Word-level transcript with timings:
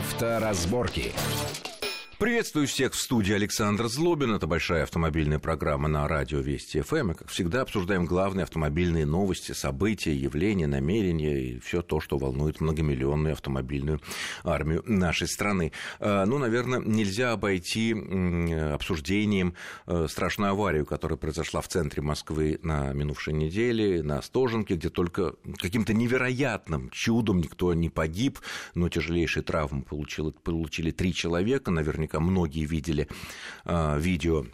Авторазборки. 0.00 1.12
Приветствую 2.20 2.66
всех 2.66 2.92
в 2.92 3.00
студии 3.00 3.32
Александр 3.32 3.88
Злобин. 3.88 4.34
Это 4.34 4.46
большая 4.46 4.82
автомобильная 4.82 5.38
программа 5.38 5.88
на 5.88 6.06
радио 6.06 6.40
Вести 6.40 6.82
ФМ. 6.82 6.96
Эм. 6.96 7.10
И, 7.12 7.14
как 7.14 7.28
всегда, 7.28 7.62
обсуждаем 7.62 8.04
главные 8.04 8.42
автомобильные 8.42 9.06
новости, 9.06 9.52
события, 9.52 10.14
явления, 10.14 10.66
намерения 10.66 11.40
и 11.40 11.60
все 11.60 11.80
то, 11.80 11.98
что 11.98 12.18
волнует 12.18 12.60
многомиллионную 12.60 13.32
автомобильную 13.32 14.02
армию 14.44 14.82
нашей 14.84 15.28
страны. 15.28 15.72
А, 15.98 16.26
ну, 16.26 16.36
наверное, 16.36 16.78
нельзя 16.80 17.32
обойти 17.32 17.94
обсуждением 18.74 19.54
э, 19.86 20.06
страшную 20.06 20.50
аварию, 20.50 20.84
которая 20.84 21.16
произошла 21.16 21.62
в 21.62 21.68
центре 21.68 22.02
Москвы 22.02 22.60
на 22.62 22.92
минувшей 22.92 23.32
неделе, 23.32 24.02
на 24.02 24.20
Стоженке, 24.20 24.74
где 24.74 24.90
только 24.90 25.36
каким-то 25.56 25.94
невероятным 25.94 26.90
чудом 26.90 27.38
никто 27.38 27.72
не 27.72 27.88
погиб, 27.88 28.40
но 28.74 28.90
тяжелейшие 28.90 29.42
травмы 29.42 29.84
получили, 29.84 30.32
получили 30.32 30.90
три 30.90 31.14
человека. 31.14 31.70
Наверняка 31.70 32.09
наверняка 32.10 32.20
многие 32.20 32.64
видели 32.64 33.08
а, 33.64 33.96
видео 33.98 34.44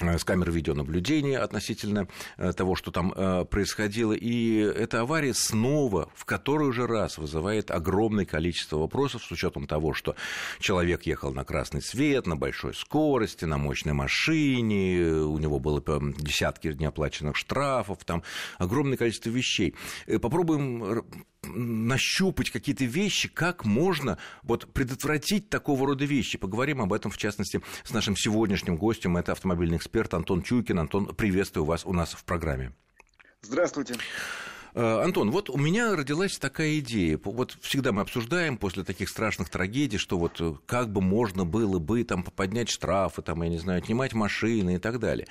э, 0.00 0.18
с 0.18 0.24
камер 0.24 0.50
видеонаблюдения 0.50 1.42
относительно 1.42 2.08
э, 2.36 2.52
того, 2.52 2.74
что 2.74 2.90
там 2.90 3.12
э, 3.12 3.44
происходило. 3.44 4.12
И 4.12 4.56
эта 4.58 5.00
авария 5.00 5.34
снова, 5.34 6.10
в 6.14 6.24
который 6.24 6.72
же 6.72 6.86
раз, 6.86 7.18
вызывает 7.18 7.70
огромное 7.70 8.24
количество 8.24 8.78
вопросов 8.78 9.24
с 9.24 9.30
учетом 9.30 9.66
того, 9.66 9.94
что 9.94 10.14
человек 10.58 11.02
ехал 11.06 11.32
на 11.32 11.44
красный 11.44 11.82
свет, 11.82 12.26
на 12.26 12.36
большой 12.36 12.74
скорости, 12.74 13.44
на 13.44 13.58
мощной 13.58 13.94
машине, 13.94 15.00
у 15.24 15.38
него 15.38 15.58
было 15.58 15.82
десятки 16.18 16.68
неоплаченных 16.68 17.36
штрафов, 17.36 18.04
там 18.04 18.22
огромное 18.58 18.96
количество 18.96 19.30
вещей. 19.30 19.74
Попробуем 20.20 21.04
нащупать 21.46 22.50
какие-то 22.50 22.84
вещи, 22.84 23.28
как 23.28 23.64
можно 23.64 24.18
вот 24.42 24.72
предотвратить 24.72 25.50
такого 25.50 25.86
рода 25.86 26.04
вещи. 26.04 26.38
Поговорим 26.38 26.80
об 26.80 26.92
этом, 26.92 27.10
в 27.10 27.16
частности, 27.16 27.60
с 27.84 27.92
нашим 27.92 28.16
сегодняшним 28.16 28.76
гостем. 28.76 29.16
Это 29.16 29.32
автомобильный 29.32 29.76
эксперт 29.76 30.14
Антон 30.14 30.42
Чуйкин. 30.42 30.78
Антон, 30.78 31.06
приветствую 31.14 31.64
вас 31.64 31.84
у 31.84 31.92
нас 31.92 32.12
в 32.12 32.24
программе. 32.24 32.72
Здравствуйте. 33.42 33.96
Э, 34.74 35.02
Антон, 35.04 35.30
вот 35.30 35.50
у 35.50 35.56
меня 35.56 35.94
родилась 35.94 36.38
такая 36.38 36.78
идея. 36.80 37.18
Вот 37.22 37.56
всегда 37.60 37.92
мы 37.92 38.02
обсуждаем 38.02 38.58
после 38.58 38.82
таких 38.82 39.08
страшных 39.08 39.48
трагедий, 39.48 39.98
что 39.98 40.18
вот 40.18 40.40
э, 40.40 40.54
как 40.66 40.90
бы 40.90 41.00
можно 41.00 41.44
было 41.44 41.78
бы 41.78 42.02
там 42.02 42.24
поднять 42.24 42.68
штрафы, 42.68 43.22
там, 43.22 43.42
я 43.42 43.48
не 43.48 43.58
знаю, 43.58 43.78
отнимать 43.78 44.14
машины 44.14 44.76
и 44.76 44.78
так 44.78 44.98
далее. 44.98 45.28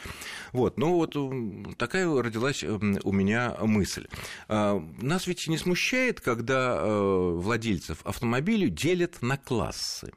Вот, 0.54 0.78
ну 0.78 0.96
вот 0.96 1.78
такая 1.78 2.10
родилась 2.22 2.64
у 2.64 3.12
меня 3.12 3.56
мысль. 3.62 4.08
Э, 4.48 4.80
нас 5.02 5.28
ведь 5.28 5.48
не 5.48 5.58
смущает, 5.58 6.22
когда 6.22 6.84
владельцев 6.84 8.06
автомобилей 8.06 8.70
делят 8.70 9.22
на 9.22 9.38
классы. 9.38 10.14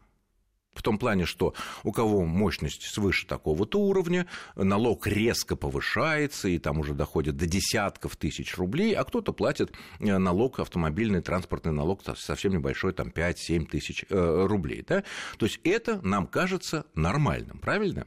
В 0.77 0.83
том 0.83 0.99
плане, 0.99 1.25
что 1.25 1.55
у 1.83 1.91
кого 1.91 2.25
мощность 2.25 2.83
свыше 2.83 3.27
такого-то 3.27 3.81
уровня, 3.81 4.27
налог 4.55 5.07
резко 5.07 5.57
повышается, 5.57 6.49
и 6.49 6.59
там 6.59 6.79
уже 6.79 6.95
доходит 6.95 7.37
до 7.37 7.47
десятков 7.47 8.17
тысяч 8.17 8.57
рублей, 8.57 8.95
а 8.95 9.05
кто-то 9.05 9.33
платит 9.33 9.73
э, 9.99 10.19
налог, 10.19 10.61
автомобильный 10.61 11.23
транспортный 11.23 11.73
налог 11.73 12.03
совсем 12.17 12.53
небольшой, 12.53 12.93
там 12.93 13.09
5-7 13.09 13.67
тысяч 13.67 14.05
э, 14.09 14.47
рублей. 14.47 14.85
Да? 14.87 15.03
То 15.39 15.47
есть 15.47 15.61
это 15.65 16.01
нам 16.03 16.27
кажется 16.27 16.85
нормальным, 16.95 17.59
правильно? 17.59 18.07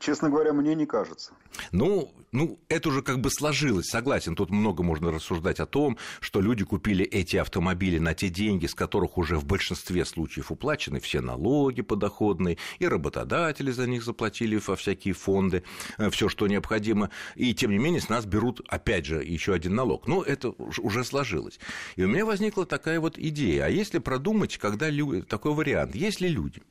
Честно 0.00 0.28
говоря, 0.28 0.52
мне 0.52 0.74
не 0.74 0.84
кажется. 0.84 1.32
Ну, 1.72 2.12
ну, 2.30 2.60
это 2.68 2.90
уже 2.90 3.00
как 3.00 3.20
бы 3.20 3.30
сложилось, 3.30 3.86
согласен. 3.86 4.36
Тут 4.36 4.50
много 4.50 4.82
можно 4.82 5.10
рассуждать 5.10 5.60
о 5.60 5.66
том, 5.66 5.96
что 6.20 6.42
люди 6.42 6.64
купили 6.64 7.06
эти 7.06 7.38
автомобили 7.38 7.98
на 7.98 8.12
те 8.12 8.28
деньги, 8.28 8.66
с 8.66 8.74
которых 8.74 9.16
уже 9.16 9.36
в 9.36 9.46
большинстве 9.46 10.04
случаев 10.04 10.52
уплачены 10.52 11.00
все 11.00 11.22
налоги 11.22 11.80
подоходные, 11.80 12.58
и 12.78 12.86
работодатели 12.86 13.70
за 13.70 13.86
них 13.86 14.04
заплатили 14.04 14.60
во 14.64 14.76
всякие 14.76 15.14
фонды, 15.14 15.64
э, 15.96 16.10
все, 16.10 16.28
что 16.28 16.46
необходимо. 16.46 17.08
И 17.34 17.54
тем 17.54 17.70
не 17.70 17.78
менее 17.78 18.02
с 18.02 18.10
нас 18.10 18.26
берут, 18.26 18.60
опять 18.68 19.06
же, 19.06 19.24
еще 19.24 19.54
один 19.54 19.74
налог. 19.74 20.06
Ну, 20.06 20.20
это 20.20 20.50
уже 20.50 21.02
сложилось. 21.02 21.58
И 21.96 22.04
у 22.04 22.08
меня 22.08 22.26
возникла 22.26 22.66
такая 22.66 23.00
вот 23.00 23.18
идея. 23.18 23.64
А 23.64 23.68
если 23.70 24.00
продумать, 24.00 24.58
когда 24.58 24.90
люди, 24.90 25.22
такой 25.22 25.54
вариант, 25.54 25.94
если 25.94 26.28
люди 26.28 26.62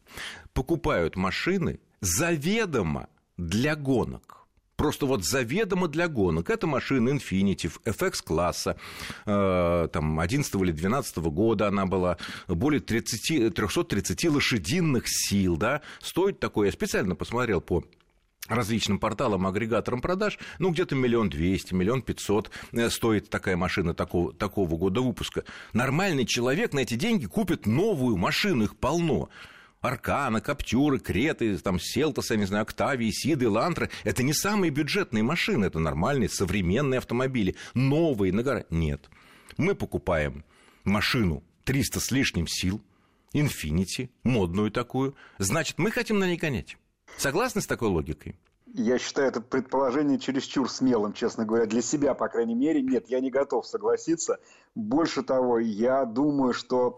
покупают 0.54 1.16
машины 1.16 1.80
заведомо 2.02 3.08
для 3.38 3.76
гонок. 3.76 4.40
Просто 4.76 5.06
вот 5.06 5.26
заведомо 5.26 5.90
для 5.90 6.08
гонок. 6.08 6.50
Это 6.50 6.66
машина 6.66 7.10
Infiniti 7.10 7.70
FX-класса, 7.84 8.78
э, 9.26 9.88
там, 9.92 10.20
11 10.20 10.56
или 10.56 10.72
12 10.72 11.18
года 11.18 11.68
она 11.68 11.86
была, 11.86 12.18
более 12.48 12.80
30, 12.80 13.54
330 13.54 14.30
лошадиных 14.30 15.04
сил, 15.08 15.58
да, 15.58 15.82
стоит 16.02 16.40
такое, 16.40 16.68
я 16.68 16.72
специально 16.72 17.16
посмотрел 17.16 17.60
по 17.60 17.84
различным 18.48 19.00
порталам, 19.00 19.48
агрегаторам 19.48 20.02
продаж, 20.02 20.40
ну, 20.60 20.72
где-то 20.72 20.96
миллион 20.96 21.30
двести, 21.30 21.74
миллион 21.74 22.02
пятьсот 22.02 22.50
э, 22.72 22.90
стоит 22.90 23.30
такая 23.30 23.58
машина 23.58 23.94
такого, 23.94 24.34
такого 24.34 24.78
года 24.78 25.02
выпуска. 25.02 25.44
Нормальный 25.74 26.26
человек 26.26 26.74
на 26.74 26.80
эти 26.80 26.96
деньги 26.96 27.26
купит 27.26 27.66
новую 27.66 28.18
машину, 28.18 28.64
их 28.64 28.78
полно. 28.78 29.30
Аркана, 29.82 30.42
Каптюры, 30.42 31.00
Креты, 31.00 31.58
там, 31.58 31.80
Селтосы, 31.80 32.34
я 32.34 32.40
не 32.40 32.46
знаю, 32.46 32.64
Октавии, 32.64 33.12
Сиды, 33.12 33.48
Лантры. 33.48 33.90
Это 34.04 34.24
не 34.24 34.34
самые 34.34 34.72
бюджетные 34.72 35.24
машины, 35.24 35.66
это 35.66 35.80
нормальные 35.80 36.30
современные 36.30 36.98
автомобили. 36.98 37.56
Новые, 37.74 38.34
на 38.34 38.44
гора. 38.44 38.66
Нет. 38.70 39.10
Мы 39.58 39.76
покупаем 39.76 40.44
машину 40.84 41.44
300 41.66 42.00
с 42.00 42.12
лишним 42.12 42.48
сил, 42.48 42.82
Инфинити, 43.32 44.10
модную 44.24 44.72
такую. 44.72 45.16
Значит, 45.38 45.78
мы 45.78 45.92
хотим 45.92 46.20
на 46.20 46.26
ней 46.26 46.38
гонять. 46.38 46.78
Согласны 47.18 47.62
с 47.62 47.68
такой 47.68 47.90
логикой? 47.90 48.36
Я 48.74 49.00
считаю 49.00 49.30
это 49.30 49.42
предположение 49.42 50.20
чересчур 50.20 50.70
смелым, 50.70 51.14
честно 51.14 51.46
говоря. 51.46 51.66
Для 51.66 51.82
себя, 51.82 52.14
по 52.14 52.28
крайней 52.28 52.56
мере, 52.56 52.82
нет, 52.82 53.06
я 53.08 53.20
не 53.20 53.32
готов 53.32 53.66
согласиться. 53.66 54.40
Больше 54.76 55.24
того, 55.24 55.60
я 55.60 56.06
думаю, 56.06 56.54
что... 56.54 56.96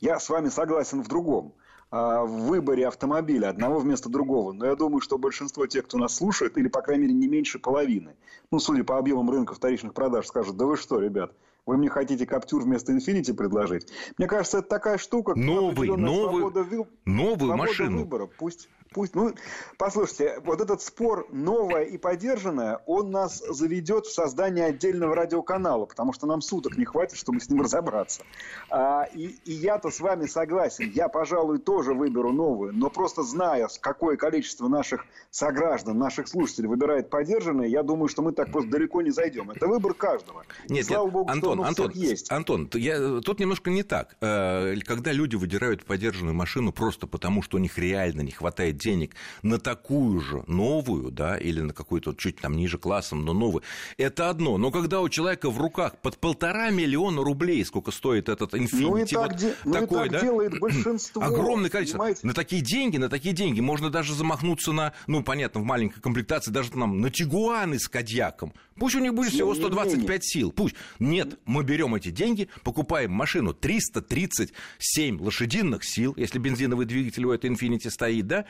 Я 0.00 0.18
с 0.20 0.28
вами 0.28 0.48
согласен 0.48 1.02
в 1.02 1.08
другом. 1.08 1.54
А, 1.90 2.24
в 2.24 2.48
выборе 2.48 2.86
автомобиля 2.86 3.48
одного 3.48 3.78
вместо 3.78 4.10
другого. 4.10 4.52
Но 4.52 4.66
я 4.66 4.76
думаю, 4.76 5.00
что 5.00 5.16
большинство 5.16 5.66
тех, 5.66 5.86
кто 5.86 5.96
нас 5.96 6.14
слушает, 6.14 6.58
или, 6.58 6.68
по 6.68 6.82
крайней 6.82 7.04
мере, 7.04 7.14
не 7.14 7.28
меньше 7.28 7.58
половины, 7.58 8.14
ну, 8.50 8.58
судя 8.58 8.84
по 8.84 8.98
объемам 8.98 9.30
рынка 9.30 9.54
вторичных 9.54 9.94
продаж, 9.94 10.26
скажут, 10.26 10.56
да 10.58 10.66
вы 10.66 10.76
что, 10.76 10.98
ребят, 10.98 11.32
вы 11.64 11.78
мне 11.78 11.88
хотите 11.88 12.26
Каптюр 12.26 12.62
вместо 12.62 12.92
Infinity 12.92 13.32
предложить? 13.32 13.90
Мне 14.18 14.26
кажется, 14.26 14.58
это 14.58 14.68
такая 14.68 14.98
штука, 14.98 15.34
новый, 15.34 15.88
новый, 15.88 16.40
свобода, 16.40 16.66
новую 17.06 17.36
свобода 17.36 17.56
машину. 17.56 17.98
выбора. 18.00 18.28
Пусть 18.38 18.68
Пусть, 18.92 19.14
ну, 19.14 19.34
послушайте, 19.76 20.40
вот 20.44 20.60
этот 20.60 20.80
спор 20.82 21.26
новое 21.30 21.82
и 21.82 21.98
поддержанное, 21.98 22.80
он 22.86 23.10
нас 23.10 23.42
заведет 23.48 24.06
в 24.06 24.12
создание 24.12 24.66
отдельного 24.66 25.14
радиоканала, 25.14 25.86
потому 25.86 26.12
что 26.12 26.26
нам 26.26 26.40
суток 26.40 26.76
не 26.78 26.84
хватит, 26.84 27.18
чтобы 27.18 27.40
с 27.40 27.48
ним 27.48 27.62
разобраться. 27.62 28.22
А, 28.70 29.04
и, 29.14 29.36
и 29.44 29.52
я-то 29.52 29.90
с 29.90 30.00
вами 30.00 30.26
согласен, 30.26 30.90
я, 30.94 31.08
пожалуй, 31.08 31.58
тоже 31.58 31.92
выберу 31.92 32.32
новую, 32.32 32.72
но 32.74 32.88
просто 32.90 33.22
зная, 33.22 33.68
какое 33.80 34.16
количество 34.16 34.68
наших 34.68 35.04
сограждан, 35.30 35.98
наших 35.98 36.28
слушателей 36.28 36.68
выбирает 36.68 37.10
поддержанное, 37.10 37.66
я 37.66 37.82
думаю, 37.82 38.08
что 38.08 38.22
мы 38.22 38.32
так 38.32 38.50
просто 38.50 38.70
далеко 38.70 39.02
не 39.02 39.10
зайдем. 39.10 39.50
Это 39.50 39.66
выбор 39.66 39.94
каждого. 39.94 40.44
Нет, 40.68 40.86
слава 40.86 41.04
нет, 41.04 41.12
богу, 41.12 41.30
Антон, 41.30 41.58
что 41.58 41.68
Антон, 41.68 41.90
есть. 41.92 42.32
Антон, 42.32 42.70
я, 42.74 43.20
тут 43.20 43.40
немножко 43.40 43.70
не 43.70 43.82
так. 43.82 44.16
Э, 44.20 44.74
когда 44.86 45.12
люди 45.12 45.36
выдирают 45.36 45.84
поддержанную 45.84 46.34
машину 46.34 46.72
просто 46.72 47.06
потому, 47.06 47.42
что 47.42 47.56
у 47.56 47.60
них 47.60 47.76
реально 47.78 48.22
не 48.22 48.30
хватает 48.30 48.77
денег 48.78 49.14
на 49.42 49.58
такую 49.58 50.20
же 50.20 50.44
новую, 50.46 51.10
да, 51.10 51.36
или 51.36 51.60
на 51.60 51.72
какую-то 51.72 52.14
чуть 52.14 52.36
там 52.36 52.56
ниже 52.56 52.78
классом, 52.78 53.24
но 53.24 53.32
новую, 53.32 53.62
это 53.96 54.30
одно. 54.30 54.58
Но 54.58 54.70
когда 54.70 55.00
у 55.00 55.08
человека 55.08 55.50
в 55.50 55.58
руках 55.58 56.00
под 56.00 56.18
полтора 56.18 56.70
миллиона 56.70 57.22
рублей, 57.22 57.64
сколько 57.64 57.90
стоит 57.90 58.28
этот 58.28 58.54
Infiniti, 58.54 58.80
ну 58.80 58.96
и 58.96 59.04
так, 59.04 59.32
вот 59.32 59.36
де... 59.36 59.54
ну 59.64 59.72
такой, 59.72 60.06
и 60.06 60.10
так 60.10 60.12
да, 60.12 60.20
делает 60.20 60.58
большинство. 60.58 61.22
Огромное 61.22 61.70
количество. 61.70 61.98
Понимаете? 61.98 62.26
На 62.26 62.34
такие 62.34 62.62
деньги, 62.62 62.96
на 62.96 63.08
такие 63.08 63.34
деньги 63.34 63.60
можно 63.60 63.90
даже 63.90 64.14
замахнуться 64.14 64.72
на, 64.72 64.92
ну, 65.06 65.22
понятно, 65.22 65.60
в 65.60 65.64
маленькой 65.64 66.00
комплектации, 66.00 66.50
даже 66.50 66.70
там 66.70 67.00
на 67.00 67.10
Тигуаны 67.10 67.78
с 67.78 67.88
Кадьяком. 67.88 68.52
Пусть 68.78 68.94
у 68.94 69.00
них 69.00 69.14
будет 69.14 69.32
всего 69.32 69.54
125 69.54 70.24
сил. 70.24 70.52
Пусть. 70.52 70.76
Нет, 70.98 71.38
мы 71.44 71.64
берем 71.64 71.94
эти 71.94 72.10
деньги, 72.10 72.48
покупаем 72.62 73.10
машину 73.12 73.52
337 73.52 75.20
лошадиных 75.20 75.84
сил, 75.84 76.14
если 76.16 76.38
бензиновый 76.38 76.86
двигатель 76.86 77.24
у 77.24 77.32
этой 77.32 77.50
Infiniti 77.50 77.90
стоит, 77.90 78.26
да, 78.26 78.44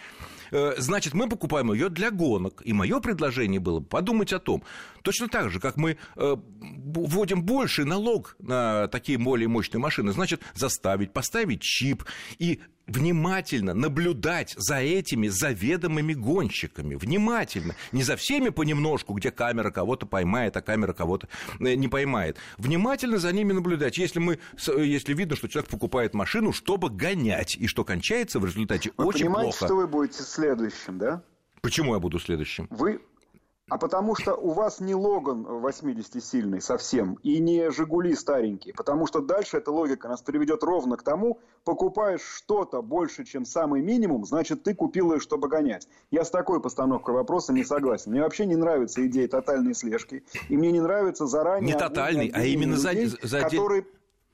значит, 0.51 1.15
мы 1.15 1.29
покупаем 1.29 1.73
ее 1.73 1.89
для 1.89 2.11
гонок. 2.11 2.63
И 2.65 2.73
мое 2.73 3.01
предложение 3.01 3.61
было 3.61 3.81
подумать 3.81 4.33
о 4.33 4.39
том, 4.39 4.63
точно 5.03 5.29
так 5.29 5.51
же, 5.51 5.61
как 5.61 5.77
мы 5.77 5.99
э, 6.17 6.37
вводим 6.57 7.43
больший 7.43 7.85
налог 7.85 8.37
на 8.39 8.89
такие 8.89 9.19
более 9.19 9.49
мощные 9.49 9.81
машины, 9.81 10.13
значит, 10.13 10.43
заставить, 10.55 11.13
поставить 11.13 11.63
чип 11.63 12.05
и 12.39 12.61
внимательно 12.89 13.75
наблюдать 13.75 14.55
за 14.57 14.79
этими 14.79 15.29
заведомыми 15.29 16.15
гонщиками. 16.15 16.95
Внимательно. 16.95 17.75
Не 17.93 18.03
за 18.03 18.17
всеми 18.17 18.49
понемножку, 18.49 19.15
где 19.15 19.31
камера 19.31 19.71
кого-то 19.71 20.07
поймает, 20.07 20.57
а 20.57 20.63
камера 20.63 20.93
кого-то 20.93 21.29
э, 21.61 21.75
не 21.75 21.89
поймает. 21.89 22.39
Внимательно 22.57 23.19
за 23.19 23.33
ними 23.33 23.53
наблюдать. 23.53 23.99
Если, 23.99 24.19
мы, 24.19 24.39
если 24.67 25.15
видно, 25.15 25.37
что 25.37 25.49
человек 25.49 25.71
покупает 25.71 26.15
машину, 26.15 26.53
чтобы 26.53 26.91
гонять, 26.91 27.57
и 27.57 27.67
что 27.67 27.85
кончается 27.85 28.41
в 28.41 28.45
результате 28.45 28.93
вы 28.97 29.07
очень 29.07 29.27
понимаете, 29.27 29.59
плохо. 29.59 29.67
что 29.67 29.77
вы 29.77 29.87
будете 29.87 30.23
следующим, 30.23 30.99
да? 30.99 31.23
Почему 31.61 31.95
я 31.95 32.01
буду 32.01 32.19
следующим? 32.19 32.67
Вы 32.71 33.01
а 33.69 33.79
потому 33.79 34.15
что 34.15 34.35
у 34.35 34.51
вас 34.51 34.81
не 34.81 34.95
Логан 34.95 35.47
80-сильный 35.47 36.61
совсем 36.61 37.19
и 37.23 37.39
не 37.39 37.71
Жигули 37.71 38.15
старенький. 38.15 38.73
Потому 38.73 39.07
что 39.07 39.21
дальше 39.21 39.59
эта 39.59 39.71
логика 39.71 40.09
нас 40.09 40.23
приведет 40.23 40.63
ровно 40.63 40.97
к 40.97 41.03
тому, 41.03 41.41
покупаешь 41.65 42.23
что-то 42.23 42.83
больше, 42.83 43.25
чем 43.25 43.45
самый 43.45 43.83
минимум, 43.83 44.25
значит, 44.25 44.63
ты 44.63 44.75
купил 44.75 45.13
ее, 45.13 45.21
чтобы 45.21 45.49
гонять. 45.49 45.89
Я 46.11 46.25
с 46.25 46.31
такой 46.31 46.61
постановкой 46.61 47.15
вопроса 47.15 47.53
не 47.53 47.65
согласен. 47.65 48.13
Мне 48.13 48.23
вообще 48.23 48.47
не 48.47 48.57
нравится 48.57 49.07
идея 49.07 49.29
тотальной 49.29 49.75
слежки. 49.75 50.25
И 50.49 50.57
мне 50.57 50.73
не 50.73 50.81
нравится 50.81 51.27
заранее... 51.27 51.75
Не 51.75 51.79
тотальный, 51.79 52.31
а 52.35 52.43
именно 52.43 52.77
людей, 52.77 53.07
за, 53.07 53.19
за 53.23 53.41
которые 53.41 53.85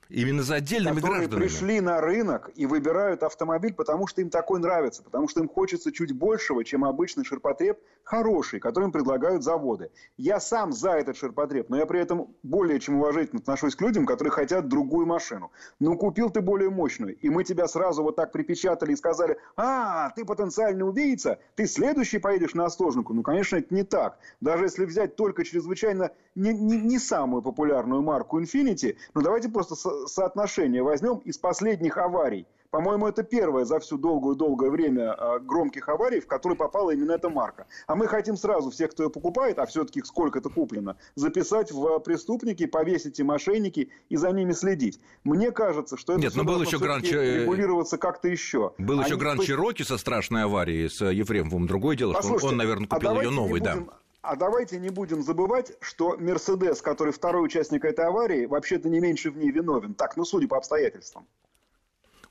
Именно 0.09 0.43
за 0.43 0.55
отдельными 0.55 0.95
которые 0.95 1.27
гражданами. 1.27 1.47
пришли 1.47 1.81
на 1.81 1.99
рынок 1.99 2.51
и 2.55 2.65
выбирают 2.65 3.23
автомобиль, 3.23 3.73
потому 3.73 4.07
что 4.07 4.21
им 4.21 4.29
такой 4.29 4.59
нравится, 4.59 5.03
потому 5.03 5.27
что 5.27 5.39
им 5.41 5.49
хочется 5.49 5.91
чуть 5.91 6.11
большего, 6.11 6.63
чем 6.63 6.85
обычный 6.85 7.25
ширпотреб, 7.25 7.79
хороший, 8.03 8.59
который 8.59 8.85
им 8.85 8.91
предлагают 8.91 9.43
заводы. 9.43 9.89
Я 10.17 10.39
сам 10.39 10.71
за 10.73 10.91
этот 10.91 11.17
ширпотреб, 11.17 11.69
но 11.69 11.77
я 11.77 11.85
при 11.85 11.99
этом 11.99 12.35
более 12.43 12.79
чем 12.79 12.97
уважительно 12.97 13.39
отношусь 13.39 13.75
к 13.75 13.81
людям, 13.81 14.05
которые 14.05 14.31
хотят 14.31 14.67
другую 14.67 15.07
машину. 15.07 15.51
Ну, 15.79 15.97
купил 15.97 16.29
ты 16.29 16.41
более 16.41 16.69
мощную, 16.69 17.15
и 17.17 17.29
мы 17.29 17.43
тебя 17.43 17.67
сразу 17.67 18.03
вот 18.03 18.15
так 18.15 18.31
припечатали 18.31 18.93
и 18.93 18.95
сказали, 18.95 19.37
а, 19.55 20.11
ты 20.11 20.23
потенциальный 20.23 20.87
убийца, 20.87 21.39
ты 21.55 21.65
следующий 21.65 22.19
поедешь 22.19 22.53
на 22.53 22.65
Остоженку. 22.65 23.13
Ну, 23.13 23.23
конечно, 23.23 23.57
это 23.57 23.73
не 23.73 23.83
так. 23.83 24.19
Даже 24.39 24.65
если 24.65 24.85
взять 24.85 25.15
только 25.15 25.43
чрезвычайно 25.43 26.11
не, 26.35 26.53
не, 26.53 26.77
не 26.77 26.99
самую 26.99 27.41
популярную 27.41 28.01
марку 28.01 28.39
Infiniti, 28.39 28.97
ну, 29.13 29.21
давайте 29.21 29.49
просто 29.49 29.75
соотношение 30.07 30.83
возьмем 30.83 31.17
из 31.19 31.37
последних 31.37 31.97
аварий. 31.97 32.47
По-моему, 32.75 33.07
это 33.07 33.23
первая 33.23 33.63
за 33.63 33.79
всю 33.79 33.97
долгую-долгое 33.97 34.69
время 34.69 35.13
а, 35.13 35.39
громких 35.39 35.87
аварий, 35.87 36.19
в 36.19 36.27
которые 36.27 36.57
попала 36.57 36.91
именно 36.91 37.13
эта 37.13 37.29
марка. 37.29 37.67
А 37.87 37.95
мы 37.95 38.05
хотим 38.05 38.35
сразу 38.35 38.69
всех, 38.69 38.91
кто 38.91 39.03
ее 39.03 39.09
покупает, 39.09 39.59
а 39.59 39.65
все-таки 39.65 40.01
сколько 40.03 40.39
это 40.39 40.49
куплено, 40.49 40.97
записать 41.15 41.71
в 41.71 41.99
преступники, 41.99 42.65
повесить 42.65 43.17
и 43.17 43.23
мошенники 43.23 43.91
и 44.09 44.17
за 44.17 44.31
ними 44.31 44.51
следить. 44.51 44.99
Мне 45.23 45.51
кажется, 45.51 45.95
что 45.95 46.13
это 46.13 46.21
Нет, 46.21 46.35
но 46.35 46.43
был 46.43 46.61
еще 46.61 46.77
гранд... 46.77 47.05
регулироваться 47.05 47.97
как-то 47.97 48.27
еще. 48.27 48.73
Был 48.77 49.01
еще 49.01 49.15
Гранд 49.15 49.43
Чироки 49.43 49.83
со 49.83 49.97
страшной 49.97 50.43
аварией 50.43 50.89
с 50.89 51.01
Ефремовым. 51.01 51.67
Другое 51.67 51.95
дело, 51.95 52.21
что 52.21 52.33
он, 52.33 52.43
он, 52.43 52.57
наверное, 52.57 52.87
купил 52.87 53.17
а 53.17 53.23
ее 53.23 53.29
новый, 53.29 53.61
да. 53.61 53.77
А 54.27 54.35
давайте 54.35 54.79
не 54.79 54.89
будем 54.89 55.21
забывать, 55.21 55.73
что 55.81 56.17
Мерседес, 56.17 56.81
который 56.81 57.13
второй 57.13 57.45
участник 57.45 57.85
этой 57.85 58.05
аварии, 58.05 58.47
вообще-то 58.47 58.89
не 58.89 58.99
меньше 58.99 59.29
в 59.29 59.37
ней 59.37 59.51
виновен. 59.51 59.93
Так, 59.93 60.17
ну, 60.17 60.25
судя 60.25 60.47
по 60.47 60.57
обстоятельствам. 60.57 61.27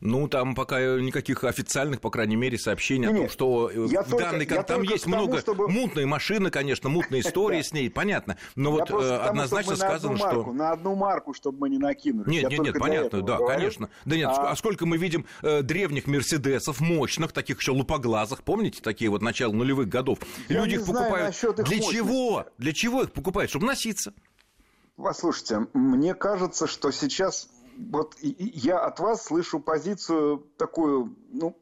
Ну, 0.00 0.28
там 0.28 0.54
пока 0.54 0.80
никаких 0.98 1.44
официальных, 1.44 2.00
по 2.00 2.10
крайней 2.10 2.36
мере, 2.36 2.58
сообщений 2.58 3.08
нет, 3.08 3.14
о 3.14 3.18
том, 3.18 3.28
что 3.28 3.70
я 3.70 4.02
в 4.02 4.10
только, 4.10 4.24
данный... 4.24 4.46
Там 4.46 4.82
есть 4.82 5.04
тому, 5.04 5.16
много 5.16 5.40
чтобы... 5.40 5.68
мутной 5.68 6.04
машины, 6.04 6.50
конечно, 6.50 6.88
мутные 6.88 7.20
истории 7.22 7.62
с 7.62 7.72
ней, 7.72 7.90
понятно. 7.90 8.36
Но 8.56 8.72
вот 8.72 8.90
э, 8.90 9.16
однозначно 9.16 9.76
сказано, 9.76 10.16
что... 10.16 10.52
На 10.52 10.72
одну 10.72 10.94
марку, 10.94 11.34
чтобы 11.34 11.58
мы 11.60 11.68
не 11.70 11.78
накинули. 11.78 12.28
Нет, 12.28 12.50
нет, 12.50 12.60
нет, 12.60 12.78
понятно, 12.78 13.22
да, 13.22 13.38
конечно. 13.38 13.88
Да 14.04 14.16
нет, 14.16 14.30
а, 14.30 14.50
а 14.50 14.56
сколько 14.56 14.86
мы 14.86 14.96
видим 14.96 15.26
э, 15.42 15.62
древних 15.62 16.06
Мерседесов, 16.06 16.80
мощных, 16.80 17.32
таких 17.32 17.60
еще 17.60 17.72
лупоглазых, 17.72 18.42
помните, 18.42 18.80
такие 18.82 19.10
вот 19.10 19.22
начала 19.22 19.52
нулевых 19.52 19.88
годов? 19.88 20.18
Люди 20.48 20.74
их 20.74 20.86
покупают. 20.86 21.36
Для 21.58 21.80
чего? 21.80 22.46
Для 22.58 22.72
чего 22.72 23.02
их 23.02 23.12
покупают? 23.12 23.50
Чтобы 23.50 23.66
носиться. 23.66 24.12
Послушайте, 24.96 25.66
мне 25.74 26.14
кажется, 26.14 26.68
что 26.68 26.92
сейчас 26.92 27.48
вот 27.76 28.16
я 28.20 28.78
от 28.78 29.00
вас 29.00 29.24
слышу 29.24 29.60
позицию 29.60 30.46
такую, 30.56 31.16
ну, 31.30 31.56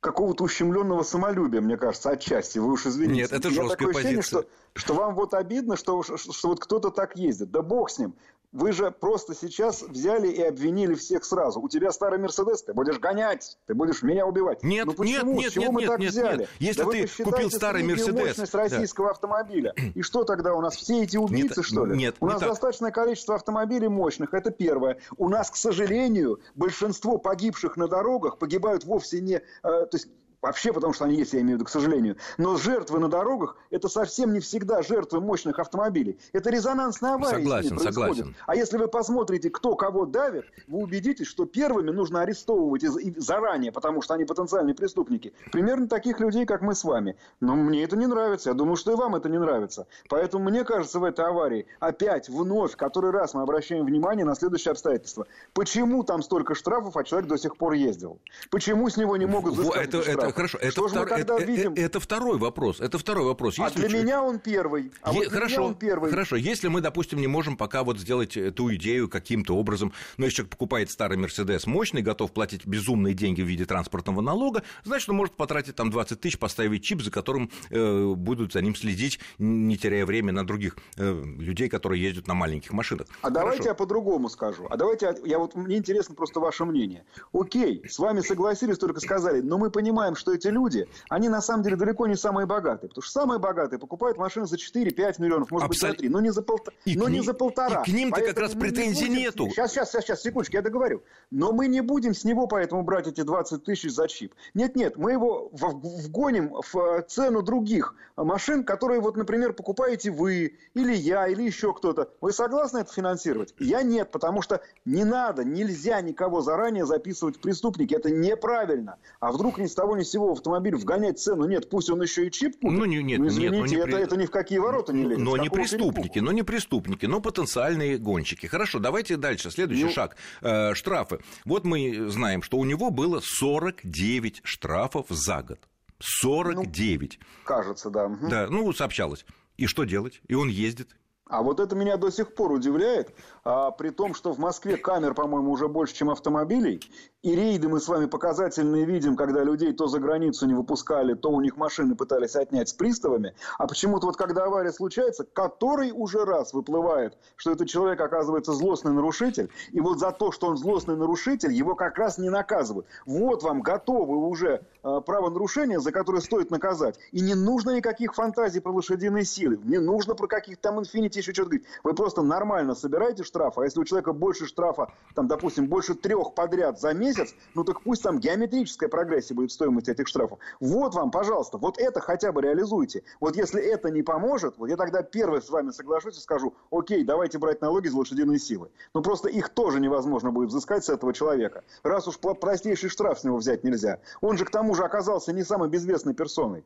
какого-то 0.00 0.44
ущемленного 0.44 1.02
самолюбия, 1.02 1.60
мне 1.60 1.76
кажется, 1.76 2.10
отчасти. 2.10 2.58
Вы 2.58 2.72
уж 2.72 2.86
извините. 2.86 3.22
Нет, 3.22 3.32
это 3.32 3.50
жесткая 3.50 3.68
такое 3.76 3.94
позиция. 3.94 4.10
Ощущение, 4.18 4.22
что, 4.22 4.46
что 4.74 4.94
вам 4.94 5.14
вот 5.14 5.34
обидно, 5.34 5.76
что, 5.76 6.02
что, 6.02 6.16
что 6.16 6.48
вот 6.48 6.60
кто-то 6.60 6.90
так 6.90 7.16
ездит. 7.16 7.50
Да 7.50 7.62
бог 7.62 7.90
с 7.90 7.98
ним. 7.98 8.14
Вы 8.52 8.72
же 8.72 8.90
просто 8.90 9.34
сейчас 9.34 9.82
взяли 9.82 10.28
и 10.28 10.42
обвинили 10.42 10.94
всех 10.94 11.24
сразу. 11.24 11.60
У 11.60 11.68
тебя 11.68 11.92
старый 11.92 12.18
Мерседес, 12.18 12.62
ты 12.62 12.72
будешь 12.72 12.98
гонять, 12.98 13.58
ты 13.66 13.74
будешь 13.74 14.02
меня 14.02 14.26
убивать. 14.26 14.62
Нет, 14.62 14.86
ну 14.86 14.94
почему? 14.94 15.32
нет, 15.32 15.42
нет, 15.42 15.52
чего 15.52 15.64
нет, 15.64 15.72
мы 15.72 15.80
нет, 15.82 15.90
так 15.90 16.00
нет, 16.00 16.10
взяли? 16.10 16.38
нет. 16.38 16.48
Если 16.58 16.82
да 16.82 16.90
ты 16.90 17.24
купил 17.24 17.50
старый 17.50 17.82
Мерседес, 17.82 18.14
мощность 18.14 18.54
российского 18.54 19.08
да. 19.08 19.10
автомобиля. 19.12 19.74
И 19.94 20.00
что 20.00 20.24
тогда 20.24 20.54
у 20.54 20.62
нас 20.62 20.76
все 20.76 21.02
эти 21.02 21.18
убийцы, 21.18 21.60
нет, 21.60 21.66
что 21.66 21.84
ли? 21.84 21.96
Нет, 21.96 22.16
у 22.20 22.26
нас 22.26 22.40
так. 22.40 22.48
достаточное 22.48 22.90
количество 22.90 23.34
автомобилей 23.34 23.88
мощных, 23.88 24.32
это 24.32 24.50
первое. 24.50 24.98
У 25.18 25.28
нас, 25.28 25.50
к 25.50 25.56
сожалению, 25.56 26.40
большинство 26.54 27.18
погибших 27.18 27.76
на 27.76 27.86
дорогах 27.86 28.38
погибают 28.38 28.84
вовсе 28.84 29.20
не, 29.20 29.34
э, 29.34 29.40
то 29.62 29.90
есть 29.92 30.08
Вообще, 30.40 30.72
потому 30.72 30.92
что 30.92 31.04
они 31.04 31.16
есть, 31.16 31.32
я 31.32 31.40
имею 31.40 31.56
в 31.56 31.60
виду, 31.60 31.64
к 31.64 31.70
сожалению. 31.70 32.16
Но 32.36 32.56
жертвы 32.56 33.00
на 33.00 33.08
дорогах– 33.08 33.56
это 33.70 33.88
совсем 33.88 34.32
не 34.32 34.40
всегда 34.40 34.82
жертвы 34.82 35.20
мощных 35.20 35.58
автомобилей. 35.58 36.18
Это 36.32 36.50
резонансная 36.50 37.14
авария. 37.14 37.38
Согласен, 37.38 37.78
согласен. 37.78 38.36
А 38.46 38.54
если 38.54 38.78
вы 38.78 38.86
посмотрите, 38.86 39.50
кто 39.50 39.74
кого 39.74 40.06
давит, 40.06 40.44
вы 40.68 40.78
убедитесь, 40.78 41.26
что 41.26 41.44
первыми 41.44 41.90
нужно 41.90 42.22
арестовывать 42.22 42.82
заранее, 43.16 43.72
потому 43.72 44.00
что 44.00 44.14
они 44.14 44.24
потенциальные 44.24 44.74
преступники. 44.74 45.32
Примерно 45.50 45.88
таких 45.88 46.20
людей, 46.20 46.46
как 46.46 46.62
мы 46.62 46.74
с 46.74 46.84
вами. 46.84 47.16
Но 47.40 47.56
мне 47.56 47.82
это 47.82 47.96
не 47.96 48.06
нравится. 48.06 48.50
Я 48.50 48.54
думаю, 48.54 48.76
что 48.76 48.92
и 48.92 48.94
вам 48.94 49.16
это 49.16 49.28
не 49.28 49.38
нравится. 49.38 49.88
Поэтому 50.08 50.44
мне 50.44 50.64
кажется, 50.64 51.00
в 51.00 51.04
этой 51.04 51.24
аварии 51.24 51.66
опять, 51.80 52.28
вновь, 52.28 52.76
который 52.76 53.10
раз 53.10 53.34
мы 53.34 53.42
обращаем 53.42 53.84
внимание 53.84 54.24
на 54.24 54.36
следующее 54.36 54.70
обстоятельство. 54.70 55.26
Почему 55.52 56.04
там 56.04 56.22
столько 56.22 56.54
штрафов, 56.54 56.96
а 56.96 57.02
человек 57.02 57.28
до 57.28 57.38
сих 57.38 57.56
пор 57.56 57.72
ездил? 57.72 58.20
Почему 58.50 58.88
с 58.88 58.96
него 58.96 59.16
не 59.16 59.26
могут 59.26 59.54
взыскать 59.54 59.88
это, 59.88 60.27
это, 60.28 60.36
хорошо, 60.36 60.58
это, 60.58 60.88
втор... 60.88 61.12
это, 61.12 61.34
э, 61.34 61.44
видим? 61.44 61.74
это 61.74 62.00
второй 62.00 62.38
вопрос. 62.38 62.80
Это 62.80 62.98
второй 62.98 63.24
вопрос. 63.24 63.58
Если 63.58 63.84
а 63.84 63.88
для 63.88 63.98
меня 63.98 64.22
он 64.22 64.38
первый. 64.38 64.92
А 65.02 65.12
е... 65.12 65.20
вот 65.20 65.28
хорошо, 65.28 65.56
меня 65.56 65.62
он 65.68 65.74
первый. 65.74 66.10
Хорошо, 66.10 66.36
если 66.36 66.68
мы, 66.68 66.80
допустим, 66.80 67.20
не 67.20 67.26
можем 67.26 67.56
пока 67.56 67.82
вот 67.84 67.98
сделать 67.98 68.36
эту 68.36 68.74
идею 68.74 69.08
каким-то 69.08 69.56
образом, 69.56 69.92
но 70.16 70.24
если 70.24 70.38
человек 70.38 70.50
покупает 70.52 70.90
старый 70.90 71.18
Мерседес 71.18 71.66
мощный, 71.66 72.02
готов 72.02 72.32
платить 72.32 72.66
безумные 72.66 73.14
деньги 73.14 73.42
в 73.42 73.46
виде 73.46 73.64
транспортного 73.64 74.20
налога, 74.20 74.62
значит, 74.84 75.08
он 75.08 75.16
может 75.16 75.34
потратить 75.34 75.74
там 75.74 75.90
20 75.90 76.20
тысяч, 76.20 76.38
поставить 76.38 76.84
чип, 76.84 77.02
за 77.02 77.10
которым 77.10 77.50
э, 77.70 78.14
будут 78.14 78.52
за 78.52 78.62
ним 78.62 78.74
следить, 78.74 79.20
не 79.38 79.76
теряя 79.76 80.06
время 80.06 80.32
на 80.32 80.46
других 80.46 80.76
э, 80.96 81.22
людей, 81.38 81.68
которые 81.68 82.02
ездят 82.02 82.26
на 82.26 82.34
маленьких 82.34 82.72
машинах. 82.72 83.06
А 83.22 83.28
Хорошо. 83.28 83.34
давайте 83.40 83.68
я 83.68 83.74
по-другому 83.74 84.28
скажу. 84.28 84.66
А 84.70 84.76
давайте, 84.76 85.14
я 85.24 85.38
вот, 85.38 85.54
мне 85.54 85.76
интересно 85.76 86.14
просто 86.14 86.40
ваше 86.40 86.64
мнение. 86.64 87.04
Окей, 87.32 87.82
с 87.88 87.98
вами 87.98 88.20
согласились, 88.20 88.78
только 88.78 89.00
сказали, 89.00 89.40
но 89.40 89.58
мы 89.58 89.70
понимаем, 89.70 90.16
что 90.18 90.34
эти 90.34 90.48
люди, 90.48 90.88
они 91.08 91.28
на 91.28 91.40
самом 91.40 91.62
деле 91.62 91.76
далеко 91.76 92.06
не 92.06 92.16
самые 92.16 92.46
богатые. 92.46 92.88
Потому 92.88 93.02
что 93.02 93.12
самые 93.12 93.38
богатые 93.38 93.78
покупают 93.78 94.18
машины 94.18 94.46
за 94.46 94.56
4-5 94.56 95.14
миллионов, 95.22 95.50
может 95.50 95.68
Абсол... 95.68 95.88
быть, 95.88 95.96
за 95.96 96.00
3, 96.00 96.08
но 96.08 96.20
не 96.20 96.30
за, 96.30 96.42
полтора. 96.42 96.76
но 96.84 97.08
не 97.08 97.22
за 97.22 97.34
полтора. 97.34 97.82
И 97.82 97.90
к 97.90 97.94
ним-то 97.94 98.20
как 98.20 98.38
раз 98.38 98.52
претензий 98.52 99.04
не 99.04 99.08
будем... 99.08 99.20
нету. 99.22 99.50
Сейчас, 99.50 99.72
сейчас, 99.72 99.90
сейчас, 99.90 100.04
сейчас, 100.04 100.22
секундочку, 100.22 100.56
я 100.56 100.62
договорю. 100.62 101.02
Но 101.30 101.52
мы 101.52 101.68
не 101.68 101.80
будем 101.80 102.14
с 102.14 102.24
него 102.24 102.46
поэтому 102.46 102.82
брать 102.82 103.06
эти 103.06 103.22
20 103.22 103.64
тысяч 103.64 103.92
за 103.92 104.08
чип. 104.08 104.34
Нет-нет, 104.54 104.96
мы 104.96 105.12
его 105.12 105.50
вгоним 105.52 106.54
в 106.72 107.02
цену 107.08 107.42
других 107.42 107.94
машин, 108.16 108.64
которые, 108.64 109.00
вот, 109.00 109.16
например, 109.16 109.52
покупаете 109.52 110.10
вы, 110.10 110.58
или 110.74 110.94
я, 110.94 111.28
или 111.28 111.42
еще 111.42 111.72
кто-то. 111.72 112.10
Вы 112.20 112.32
согласны 112.32 112.78
это 112.78 112.92
финансировать? 112.92 113.54
Я 113.58 113.82
нет, 113.82 114.10
потому 114.10 114.42
что 114.42 114.60
не 114.84 115.04
надо, 115.04 115.44
нельзя 115.44 116.00
никого 116.00 116.40
заранее 116.40 116.86
записывать 116.86 117.36
в 117.36 117.40
преступники. 117.40 117.94
Это 117.94 118.10
неправильно. 118.10 118.96
А 119.20 119.32
вдруг 119.32 119.58
ни 119.58 119.66
с 119.66 119.74
того 119.74 119.96
ни 119.96 120.02
с 120.08 120.12
сего 120.12 120.32
автомобиль 120.32 120.74
вгонять 120.74 121.18
цену? 121.18 121.46
Нет, 121.46 121.68
пусть 121.68 121.90
он 121.90 122.02
еще 122.02 122.26
и 122.26 122.30
чип 122.30 122.58
купит. 122.60 122.78
Ну, 122.78 122.84
не, 122.84 123.02
нет, 123.02 123.18
ну, 123.18 123.28
извините, 123.28 123.56
нет, 123.56 123.60
ну, 123.60 123.66
не 123.66 123.76
это, 123.76 123.86
при... 123.86 124.02
это 124.04 124.16
ни 124.16 124.26
в 124.26 124.30
какие 124.30 124.58
ворота 124.58 124.92
не 124.92 125.04
лезет. 125.04 125.24
Но 125.24 125.36
не 125.36 125.48
преступники, 125.48 126.18
но 126.18 126.32
не 126.32 126.42
преступники, 126.42 127.06
но 127.06 127.20
потенциальные 127.20 127.98
гонщики. 127.98 128.46
Хорошо, 128.46 128.78
давайте 128.78 129.16
дальше. 129.16 129.50
Следующий 129.50 129.84
ну... 129.84 129.90
шаг. 129.90 130.16
Э, 130.40 130.74
штрафы. 130.74 131.20
Вот 131.44 131.64
мы 131.64 132.08
знаем, 132.10 132.42
что 132.42 132.58
у 132.58 132.64
него 132.64 132.90
было 132.90 133.20
49 133.22 134.40
штрафов 134.44 135.06
за 135.10 135.42
год. 135.42 135.58
49. 135.98 137.18
Ну, 137.20 137.26
кажется, 137.44 137.90
да. 137.90 138.08
Да, 138.08 138.46
ну, 138.48 138.72
сообщалось. 138.72 139.24
И 139.56 139.66
что 139.66 139.84
делать? 139.84 140.20
И 140.28 140.34
он 140.34 140.48
ездит. 140.48 140.96
А 141.28 141.42
вот 141.42 141.60
это 141.60 141.76
меня 141.76 141.98
до 141.98 142.10
сих 142.10 142.34
пор 142.34 142.52
удивляет, 142.52 143.14
а, 143.44 143.70
при 143.70 143.90
том, 143.90 144.14
что 144.14 144.32
в 144.32 144.38
Москве 144.38 144.78
камер, 144.78 145.12
по-моему, 145.12 145.52
уже 145.52 145.68
больше, 145.68 145.94
чем 145.94 146.08
автомобилей, 146.08 146.80
и 147.22 147.34
рейды 147.34 147.68
мы 147.68 147.80
с 147.80 147.88
вами 147.88 148.06
показательные 148.06 148.84
видим, 148.84 149.16
когда 149.16 149.42
людей 149.42 149.72
то 149.72 149.88
за 149.88 149.98
границу 149.98 150.46
не 150.46 150.54
выпускали, 150.54 151.14
то 151.14 151.30
у 151.30 151.40
них 151.40 151.56
машины 151.56 151.96
пытались 151.96 152.36
отнять 152.36 152.68
с 152.68 152.72
приставами, 152.72 153.34
а 153.58 153.66
почему-то 153.66 154.06
вот 154.06 154.16
когда 154.16 154.44
авария 154.44 154.70
случается, 154.70 155.24
который 155.24 155.90
уже 155.90 156.24
раз 156.24 156.52
выплывает, 156.52 157.18
что 157.34 157.50
этот 157.50 157.68
человек 157.68 158.00
оказывается 158.00 158.52
злостный 158.52 158.92
нарушитель, 158.92 159.50
и 159.72 159.80
вот 159.80 159.98
за 159.98 160.12
то, 160.12 160.30
что 160.30 160.46
он 160.46 160.56
злостный 160.56 160.96
нарушитель, 160.96 161.52
его 161.52 161.74
как 161.74 161.98
раз 161.98 162.18
не 162.18 162.30
наказывают. 162.30 162.86
Вот 163.04 163.42
вам 163.42 163.62
готовы 163.62 164.16
уже 164.16 164.62
э, 164.84 165.00
правонарушения, 165.04 165.80
за 165.80 165.90
которые 165.90 166.22
стоит 166.22 166.52
наказать. 166.52 167.00
И 167.10 167.20
не 167.20 167.34
нужно 167.34 167.76
никаких 167.76 168.14
фантазий 168.14 168.60
про 168.60 168.70
лошадиные 168.70 169.24
силы, 169.24 169.58
не 169.64 169.78
нужно 169.78 170.14
про 170.14 170.28
каких-то 170.28 170.62
там 170.68 170.78
инфинити 170.78 171.18
еще 171.18 171.32
что-то 171.32 171.50
говорить. 171.50 171.66
Вы 171.82 171.94
просто 171.94 172.22
нормально 172.22 172.76
собираете 172.76 173.24
штраф, 173.24 173.58
а 173.58 173.64
если 173.64 173.80
у 173.80 173.84
человека 173.84 174.12
больше 174.12 174.46
штрафа, 174.46 174.92
там, 175.16 175.26
допустим, 175.26 175.66
больше 175.66 175.94
трех 175.94 176.34
подряд 176.34 176.78
за 176.78 176.94
месяц, 176.94 177.07
ну 177.54 177.64
так 177.64 177.82
пусть 177.82 178.02
там 178.02 178.18
геометрическая 178.18 178.88
прогрессия 178.88 179.34
будет 179.34 179.52
стоимость 179.52 179.88
этих 179.88 180.08
штрафов. 180.08 180.38
Вот 180.60 180.94
вам, 180.94 181.10
пожалуйста, 181.10 181.58
вот 181.58 181.78
это 181.78 182.00
хотя 182.00 182.32
бы 182.32 182.42
реализуйте. 182.42 183.02
Вот 183.20 183.36
если 183.36 183.62
это 183.62 183.90
не 183.90 184.02
поможет, 184.02 184.58
вот 184.58 184.68
я 184.68 184.76
тогда 184.76 185.02
первый 185.02 185.42
с 185.42 185.50
вами 185.50 185.70
соглашусь 185.70 186.18
и 186.18 186.20
скажу, 186.20 186.54
окей, 186.70 187.04
давайте 187.04 187.38
брать 187.38 187.60
налоги 187.60 187.88
за 187.88 187.98
лошадиные 187.98 188.38
силы. 188.38 188.70
Но 188.94 189.02
просто 189.02 189.28
их 189.28 189.48
тоже 189.50 189.80
невозможно 189.80 190.30
будет 190.30 190.48
взыскать 190.48 190.84
с 190.84 190.88
этого 190.88 191.12
человека. 191.12 191.64
Раз 191.82 192.08
уж 192.08 192.18
простейший 192.18 192.88
штраф 192.88 193.20
с 193.20 193.24
него 193.24 193.36
взять 193.36 193.64
нельзя. 193.64 194.00
Он 194.20 194.36
же 194.36 194.44
к 194.44 194.50
тому 194.50 194.74
же 194.74 194.84
оказался 194.84 195.32
не 195.32 195.44
самой 195.44 195.68
безвестной 195.68 196.14
персоной. 196.14 196.64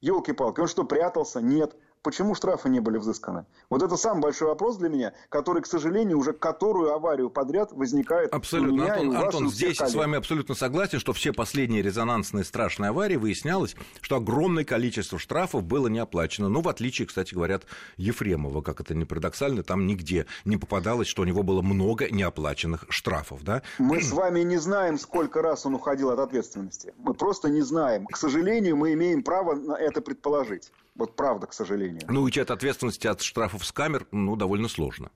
Елки-палки, 0.00 0.60
он 0.60 0.66
что, 0.66 0.84
прятался? 0.84 1.40
Нет. 1.40 1.74
Почему 2.04 2.34
штрафы 2.34 2.68
не 2.68 2.80
были 2.80 2.98
взысканы? 2.98 3.46
Вот 3.70 3.82
это 3.82 3.96
самый 3.96 4.20
большой 4.20 4.48
вопрос 4.48 4.76
для 4.76 4.90
меня, 4.90 5.14
который, 5.30 5.62
к 5.62 5.66
сожалению, 5.66 6.18
уже 6.18 6.34
которую 6.34 6.92
аварию 6.92 7.30
подряд 7.30 7.72
возникает 7.72 8.30
абсолютно. 8.34 8.72
у 8.72 8.76
меня 8.76 8.92
Антон, 8.92 9.06
и 9.06 9.08
у 9.08 9.12
вас, 9.12 9.24
Антон 9.24 9.44
и 9.44 9.46
у 9.46 9.50
здесь 9.50 9.78
коллег. 9.78 9.92
с 9.92 9.96
вами 9.96 10.18
абсолютно 10.18 10.54
согласен, 10.54 11.00
что 11.00 11.14
все 11.14 11.32
последние 11.32 11.80
резонансные 11.80 12.44
страшные 12.44 12.90
аварии 12.90 13.16
выяснялось, 13.16 13.74
что 14.02 14.16
огромное 14.16 14.64
количество 14.64 15.18
штрафов 15.18 15.64
было 15.64 15.88
не 15.88 15.98
оплачено. 15.98 16.50
Ну, 16.50 16.60
в 16.60 16.68
отличие, 16.68 17.08
кстати, 17.08 17.32
говорят, 17.32 17.64
Ефремова, 17.96 18.60
как 18.60 18.82
это 18.82 18.94
не 18.94 19.06
парадоксально, 19.06 19.62
там 19.62 19.86
нигде 19.86 20.26
не 20.44 20.58
попадалось, 20.58 21.08
что 21.08 21.22
у 21.22 21.24
него 21.24 21.42
было 21.42 21.62
много 21.62 22.12
неоплаченных 22.12 22.84
штрафов. 22.90 23.42
Да? 23.44 23.62
Мы 23.78 24.02
с 24.02 24.12
вами 24.12 24.40
не 24.40 24.58
знаем, 24.58 24.98
сколько 24.98 25.40
раз 25.40 25.64
он 25.64 25.74
уходил 25.74 26.10
от 26.10 26.18
ответственности. 26.18 26.92
Мы 26.98 27.14
просто 27.14 27.48
не 27.48 27.62
знаем. 27.62 28.04
К 28.04 28.18
сожалению, 28.18 28.76
мы 28.76 28.92
имеем 28.92 29.22
право 29.22 29.54
на 29.54 29.72
это 29.72 30.02
предположить. 30.02 30.70
Вот 30.96 31.16
правда, 31.16 31.46
к 31.46 31.52
сожалению. 31.52 31.93
Ну, 32.08 32.22
уйти 32.22 32.40
от 32.40 32.50
ответственности 32.50 33.06
от 33.06 33.22
штрафов 33.22 33.64
с 33.64 33.72
камер, 33.72 34.06
ну, 34.12 34.36
довольно 34.36 34.68
сложно. 34.68 35.10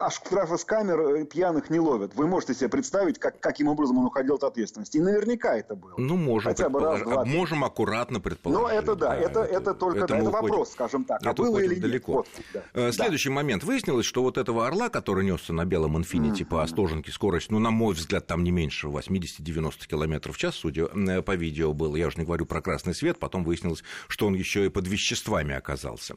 А 0.00 0.10
штрафы 0.10 0.56
с 0.56 0.64
камер 0.64 0.98
э, 1.00 1.24
пьяных 1.26 1.68
не 1.68 1.78
ловят. 1.78 2.14
Вы 2.14 2.26
можете 2.26 2.54
себе 2.54 2.70
представить, 2.70 3.18
как, 3.18 3.38
каким 3.38 3.68
образом 3.68 3.98
он 3.98 4.06
уходил 4.06 4.36
от 4.36 4.44
ответственности. 4.44 4.96
И 4.96 5.00
наверняка 5.00 5.58
это 5.58 5.74
было. 5.74 5.92
Ну, 5.98 6.16
можем 6.16 6.52
Хотя 6.52 6.70
бы 6.70 6.80
раз, 6.80 7.02
два, 7.02 7.26
Можем 7.26 7.64
аккуратно 7.64 8.18
предположить. 8.18 8.62
Но 8.62 8.70
это 8.70 8.94
да, 8.96 9.14
это, 9.14 9.40
это, 9.40 9.56
это 9.56 9.74
только 9.74 10.06
да, 10.06 10.16
это 10.16 10.30
вопрос, 10.30 10.72
скажем 10.72 11.04
так. 11.04 11.20
А 11.22 11.34
было 11.34 11.58
или 11.58 11.74
далеко. 11.74 12.24
нет? 12.24 12.26
Вот, 12.54 12.64
да. 12.72 12.92
Следующий 12.92 13.28
да. 13.28 13.34
момент. 13.34 13.62
Выяснилось, 13.62 14.06
что 14.06 14.22
вот 14.22 14.38
этого 14.38 14.66
орла, 14.66 14.88
который 14.88 15.22
несся 15.22 15.52
на 15.52 15.66
белом 15.66 15.98
инфинити 15.98 16.44
mm-hmm. 16.44 16.46
по 16.46 16.62
Остоженке, 16.62 17.12
скорость, 17.12 17.50
ну, 17.50 17.58
на 17.58 17.70
мой 17.70 17.92
взгляд, 17.92 18.26
там 18.26 18.42
не 18.42 18.52
меньше 18.52 18.86
80-90 18.86 19.86
км 19.86 20.32
в 20.32 20.38
час, 20.38 20.54
судя 20.54 20.86
по 20.86 21.34
видео 21.34 21.74
было. 21.74 21.94
Я 21.96 22.06
уже 22.06 22.16
не 22.16 22.24
говорю 22.24 22.46
про 22.46 22.62
красный 22.62 22.94
свет. 22.94 23.18
Потом 23.18 23.44
выяснилось, 23.44 23.84
что 24.08 24.26
он 24.26 24.32
еще 24.32 24.64
и 24.64 24.70
под 24.70 24.88
веществами 24.88 25.54
оказался. 25.54 26.16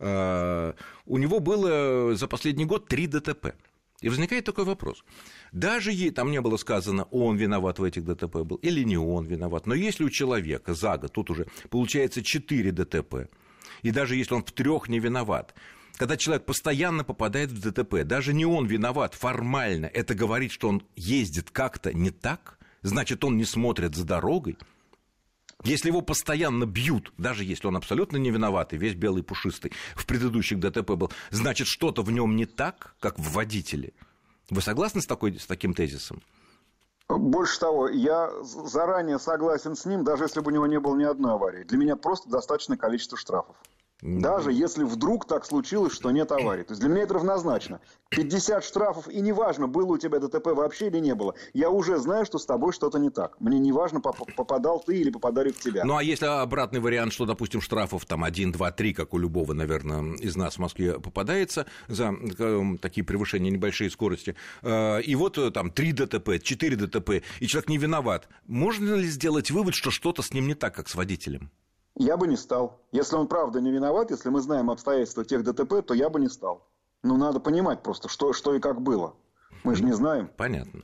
У 0.00 1.18
него 1.18 1.40
было 1.40 2.14
за 2.14 2.28
последний 2.28 2.64
год 2.64 2.86
три 2.86 3.06
ДТП. 3.06 3.54
И 4.00 4.08
возникает 4.08 4.44
такой 4.44 4.64
вопрос. 4.64 5.04
Даже 5.50 5.90
ей 5.90 6.10
там 6.10 6.30
не 6.30 6.40
было 6.40 6.56
сказано, 6.56 7.04
он 7.10 7.36
виноват 7.36 7.80
в 7.80 7.82
этих 7.82 8.04
ДТП 8.04 8.44
был 8.44 8.56
или 8.58 8.84
не 8.84 8.96
он 8.96 9.26
виноват, 9.26 9.66
но 9.66 9.74
если 9.74 10.04
у 10.04 10.10
человека 10.10 10.74
за 10.74 10.98
год, 10.98 11.12
тут 11.12 11.30
уже 11.30 11.48
получается 11.68 12.22
4 12.22 12.70
ДТП, 12.70 13.28
и 13.82 13.90
даже 13.90 14.14
если 14.14 14.34
он 14.34 14.44
в 14.44 14.52
трех 14.52 14.88
не 14.88 15.00
виноват, 15.00 15.52
когда 15.96 16.16
человек 16.16 16.44
постоянно 16.44 17.02
попадает 17.02 17.50
в 17.50 17.60
ДТП, 17.60 18.04
даже 18.04 18.32
не 18.32 18.46
он 18.46 18.66
виноват 18.66 19.14
формально, 19.14 19.86
это 19.86 20.14
говорит, 20.14 20.52
что 20.52 20.68
он 20.68 20.82
ездит 20.94 21.50
как-то 21.50 21.92
не 21.92 22.10
так, 22.10 22.58
значит, 22.82 23.24
он 23.24 23.36
не 23.36 23.44
смотрит 23.44 23.96
за 23.96 24.04
дорогой, 24.04 24.58
если 25.64 25.88
его 25.88 26.02
постоянно 26.02 26.66
бьют, 26.66 27.12
даже 27.18 27.44
если 27.44 27.66
он 27.66 27.76
абсолютно 27.76 28.16
не 28.16 28.30
виноват, 28.30 28.72
и 28.72 28.76
весь 28.76 28.94
белый 28.94 29.22
пушистый 29.22 29.72
в 29.96 30.06
предыдущих 30.06 30.60
ДТП 30.60 30.92
был, 30.92 31.12
значит, 31.30 31.66
что-то 31.66 32.02
в 32.02 32.12
нем 32.12 32.36
не 32.36 32.46
так, 32.46 32.94
как 33.00 33.18
в 33.18 33.32
водителе. 33.32 33.92
Вы 34.50 34.62
согласны 34.62 35.02
с, 35.02 35.06
такой, 35.06 35.38
с 35.38 35.46
таким 35.46 35.74
тезисом? 35.74 36.22
Больше 37.08 37.58
того, 37.58 37.88
я 37.88 38.30
заранее 38.42 39.18
согласен 39.18 39.74
с 39.74 39.84
ним, 39.84 40.04
даже 40.04 40.24
если 40.24 40.40
бы 40.40 40.50
у 40.50 40.54
него 40.54 40.66
не 40.66 40.78
было 40.78 40.94
ни 40.94 41.04
одной 41.04 41.32
аварии. 41.32 41.64
Для 41.64 41.78
меня 41.78 41.96
просто 41.96 42.28
достаточное 42.28 42.76
количество 42.76 43.16
штрафов. 43.16 43.56
Даже 44.00 44.52
если 44.52 44.84
вдруг 44.84 45.26
так 45.26 45.44
случилось, 45.44 45.92
что 45.92 46.12
нет 46.12 46.30
аварии. 46.30 46.62
То 46.62 46.72
есть 46.72 46.80
для 46.80 46.88
меня 46.88 47.02
это 47.02 47.14
равнозначно. 47.14 47.80
50 48.10 48.62
штрафов, 48.62 49.08
и 49.08 49.20
неважно, 49.20 49.66
было 49.66 49.94
у 49.94 49.98
тебя 49.98 50.20
ДТП 50.20 50.46
вообще 50.48 50.86
или 50.86 50.98
не 50.98 51.14
было. 51.16 51.34
Я 51.52 51.68
уже 51.68 51.98
знаю, 51.98 52.24
что 52.24 52.38
с 52.38 52.46
тобой 52.46 52.72
что-то 52.72 52.98
не 52.98 53.10
так. 53.10 53.40
Мне 53.40 53.58
не 53.58 53.72
важно, 53.72 54.00
попадал 54.00 54.80
ты 54.80 54.98
или 54.98 55.10
попадали 55.10 55.50
в 55.50 55.58
тебя. 55.58 55.84
Ну, 55.84 55.96
а 55.96 56.02
если 56.02 56.26
обратный 56.26 56.78
вариант, 56.78 57.12
что, 57.12 57.26
допустим, 57.26 57.60
штрафов 57.60 58.06
там 58.06 58.22
1, 58.22 58.52
2, 58.52 58.70
3, 58.70 58.94
как 58.94 59.14
у 59.14 59.18
любого, 59.18 59.52
наверное, 59.52 60.16
из 60.16 60.36
нас 60.36 60.54
в 60.54 60.58
Москве 60.58 61.00
попадается 61.00 61.66
за 61.88 62.14
э, 62.38 62.62
такие 62.80 63.04
превышения 63.04 63.50
небольшие 63.50 63.90
скорости, 63.90 64.36
э, 64.62 65.02
и 65.02 65.16
вот 65.16 65.38
э, 65.38 65.50
там 65.50 65.72
3 65.72 65.92
ДТП, 65.92 66.40
4 66.40 66.76
ДТП, 66.76 67.22
и 67.40 67.46
человек 67.46 67.68
не 67.68 67.78
виноват, 67.78 68.28
можно 68.46 68.94
ли 68.94 69.08
сделать 69.08 69.50
вывод, 69.50 69.74
что 69.74 69.90
что-то 69.90 70.22
с 70.22 70.32
ним 70.32 70.46
не 70.46 70.54
так, 70.54 70.74
как 70.74 70.88
с 70.88 70.94
водителем? 70.94 71.50
Я 71.98 72.16
бы 72.16 72.28
не 72.28 72.36
стал. 72.36 72.80
Если 72.92 73.16
он 73.16 73.26
правда 73.26 73.60
не 73.60 73.72
виноват, 73.72 74.12
если 74.12 74.28
мы 74.28 74.40
знаем 74.40 74.70
обстоятельства 74.70 75.24
тех 75.24 75.42
ДТП, 75.42 75.82
то 75.84 75.94
я 75.94 76.08
бы 76.08 76.20
не 76.20 76.28
стал. 76.28 76.64
Ну, 77.02 77.16
надо 77.16 77.40
понимать 77.40 77.82
просто, 77.82 78.08
что, 78.08 78.32
что 78.32 78.54
и 78.54 78.60
как 78.60 78.80
было. 78.80 79.16
Мы 79.64 79.74
же 79.74 79.84
не 79.84 79.92
знаем. 79.92 80.30
Понятно. 80.36 80.82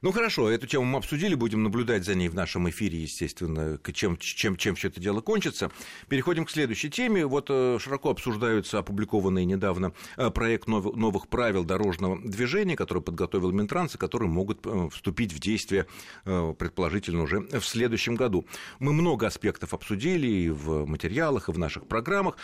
Ну 0.00 0.12
хорошо, 0.12 0.50
эту 0.50 0.66
тему 0.66 0.84
мы 0.84 0.98
обсудили, 0.98 1.34
будем 1.34 1.62
наблюдать 1.62 2.04
за 2.04 2.14
ней 2.14 2.28
в 2.28 2.34
нашем 2.34 2.68
эфире, 2.70 3.02
естественно, 3.02 3.78
чем, 3.92 4.16
чем, 4.16 4.56
чем 4.56 4.74
все 4.74 4.88
это 4.88 5.00
дело 5.00 5.20
кончится. 5.20 5.70
Переходим 6.08 6.44
к 6.44 6.50
следующей 6.50 6.90
теме. 6.90 7.26
Вот 7.26 7.46
э, 7.50 7.78
широко 7.80 8.10
обсуждаются 8.10 8.78
опубликованные 8.78 9.44
недавно 9.44 9.92
э, 10.16 10.30
проект 10.30 10.68
новых 10.68 11.28
правил 11.28 11.64
дорожного 11.64 12.18
движения, 12.20 12.76
который 12.76 13.02
подготовил 13.02 13.50
Минтранс, 13.52 13.94
и 13.94 13.98
которые 13.98 14.28
могут 14.28 14.66
э, 14.66 14.88
вступить 14.92 15.32
в 15.32 15.38
действие, 15.38 15.86
предположительно, 16.24 17.22
уже 17.22 17.40
в 17.40 17.64
следующем 17.64 18.14
году. 18.14 18.46
Мы 18.78 18.92
много 18.92 19.26
аспектов 19.26 19.74
обсудили 19.74 20.26
и 20.26 20.50
в 20.50 20.86
материалах, 20.86 21.48
и 21.48 21.52
в 21.52 21.58
наших 21.58 21.86
программах. 21.86 22.36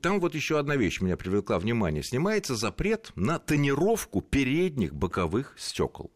Там 0.00 0.20
вот 0.20 0.34
еще 0.34 0.58
одна 0.58 0.76
вещь 0.76 1.00
меня 1.00 1.16
привлекла 1.16 1.58
внимание. 1.58 2.02
Снимается 2.02 2.54
запрет 2.54 3.12
на 3.14 3.38
тонировку 3.38 4.20
передних 4.20 4.94
боковых 4.94 5.23
стекол. 5.56 6.10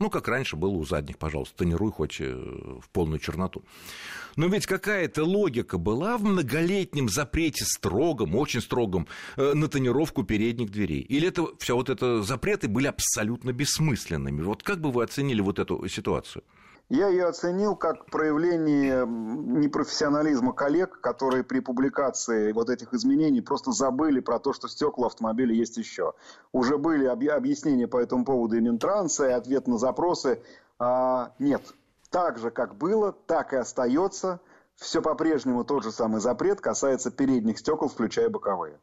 Ну, 0.00 0.08
как 0.08 0.28
раньше 0.28 0.56
было 0.56 0.70
у 0.70 0.84
задних, 0.84 1.18
пожалуйста, 1.18 1.58
тонируй 1.58 1.92
хоть 1.92 2.22
э, 2.22 2.32
в 2.32 2.88
полную 2.90 3.18
черноту. 3.18 3.62
Но 4.34 4.46
ведь 4.46 4.64
какая-то 4.64 5.24
логика 5.24 5.76
была 5.76 6.16
в 6.16 6.24
многолетнем 6.24 7.10
запрете 7.10 7.66
строгом, 7.66 8.34
очень 8.34 8.62
строгом, 8.62 9.06
э, 9.36 9.52
на 9.52 9.68
тонировку 9.68 10.22
передних 10.22 10.70
дверей. 10.70 11.02
Или 11.02 11.28
это 11.28 11.48
все 11.58 11.76
вот 11.76 11.90
это 11.90 12.22
запреты 12.22 12.66
были 12.66 12.86
абсолютно 12.86 13.52
бессмысленными? 13.52 14.40
Вот 14.40 14.62
как 14.62 14.80
бы 14.80 14.90
вы 14.90 15.04
оценили 15.04 15.42
вот 15.42 15.58
эту 15.58 15.86
ситуацию? 15.86 16.44
Я 16.90 17.06
ее 17.06 17.26
оценил 17.26 17.76
как 17.76 18.06
проявление 18.06 19.06
непрофессионализма 19.06 20.52
коллег, 20.52 21.00
которые 21.00 21.44
при 21.44 21.60
публикации 21.60 22.50
вот 22.50 22.68
этих 22.68 22.92
изменений 22.92 23.40
просто 23.40 23.70
забыли 23.70 24.18
про 24.18 24.40
то, 24.40 24.52
что 24.52 24.66
стекла 24.66 25.06
автомобиля 25.06 25.54
есть 25.54 25.76
еще. 25.76 26.14
Уже 26.50 26.78
были 26.78 27.04
объяснения 27.06 27.86
по 27.86 27.96
этому 27.96 28.24
поводу 28.24 28.56
и 28.56 28.60
Минтранса, 28.60 29.28
и 29.28 29.32
ответ 29.32 29.68
на 29.68 29.78
запросы. 29.78 30.42
А, 30.80 31.32
нет, 31.38 31.62
так 32.10 32.38
же, 32.38 32.50
как 32.50 32.74
было, 32.74 33.12
так 33.12 33.52
и 33.52 33.56
остается. 33.56 34.40
Все 34.74 35.00
по-прежнему 35.00 35.62
тот 35.62 35.84
же 35.84 35.92
самый 35.92 36.20
запрет 36.20 36.60
касается 36.60 37.12
передних 37.12 37.60
стекол, 37.60 37.88
включая 37.88 38.28
боковые. 38.28 38.80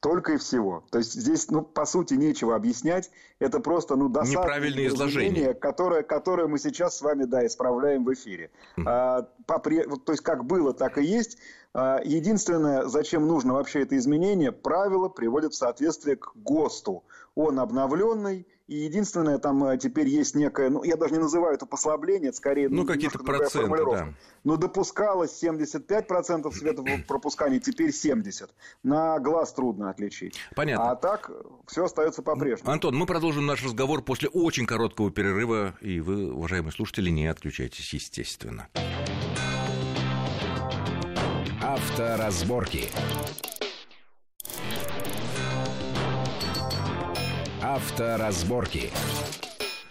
Только 0.00 0.34
и 0.34 0.36
всего. 0.36 0.84
То 0.90 0.98
есть 0.98 1.14
здесь, 1.14 1.50
ну, 1.50 1.62
по 1.62 1.84
сути, 1.84 2.14
нечего 2.14 2.54
объяснять. 2.54 3.10
Это 3.40 3.58
просто, 3.58 3.96
ну, 3.96 4.08
досадное 4.08 4.42
Неправильное 4.42 4.86
изложение, 4.86 5.54
которое, 5.54 6.02
которое 6.02 6.46
мы 6.46 6.58
сейчас 6.60 6.98
с 6.98 7.02
вами, 7.02 7.24
да, 7.24 7.44
исправляем 7.44 8.04
в 8.04 8.12
эфире. 8.12 8.50
Mm. 8.76 8.84
А, 8.86 9.28
попре... 9.46 9.84
То 9.84 10.12
есть, 10.12 10.22
как 10.22 10.44
было, 10.44 10.72
так 10.72 10.98
и 10.98 11.04
есть. 11.04 11.38
А, 11.74 12.00
единственное, 12.04 12.84
зачем 12.84 13.26
нужно 13.26 13.54
вообще 13.54 13.82
это 13.82 13.96
изменение, 13.96 14.52
правила 14.52 15.08
приводят 15.08 15.52
в 15.52 15.56
соответствие 15.56 16.16
к 16.16 16.30
ГОСТу. 16.36 17.02
Он 17.34 17.58
обновленный, 17.58 18.46
и 18.68 18.76
единственное, 18.76 19.38
там 19.38 19.64
э, 19.64 19.78
теперь 19.78 20.08
есть 20.08 20.34
некое, 20.34 20.68
ну, 20.68 20.84
я 20.84 20.96
даже 20.96 21.14
не 21.14 21.20
называю 21.20 21.54
это 21.54 21.64
послабление, 21.64 22.28
это 22.28 22.36
скорее... 22.36 22.68
Ну, 22.68 22.84
какие-то 22.84 23.18
проценты, 23.18 23.84
да. 23.90 24.14
Но 24.44 24.56
допускалось 24.56 25.42
75% 25.42 26.52
светопропускания, 26.52 27.60
теперь 27.60 27.90
70%. 27.90 28.50
На 28.82 29.18
глаз 29.20 29.54
трудно 29.54 29.88
отличить. 29.88 30.38
Понятно. 30.54 30.90
А 30.90 30.96
так 30.96 31.30
все 31.66 31.84
остается 31.84 32.20
по-прежнему. 32.20 32.70
Антон, 32.70 32.94
мы 32.94 33.06
продолжим 33.06 33.46
наш 33.46 33.64
разговор 33.64 34.02
после 34.02 34.28
очень 34.28 34.66
короткого 34.66 35.10
перерыва, 35.10 35.74
и 35.80 36.00
вы, 36.00 36.30
уважаемые 36.30 36.72
слушатели, 36.72 37.08
не 37.08 37.26
отключайтесь, 37.26 37.94
естественно. 37.94 38.68
Авторазборки. 41.62 42.90
Авторазборки. 47.78 48.90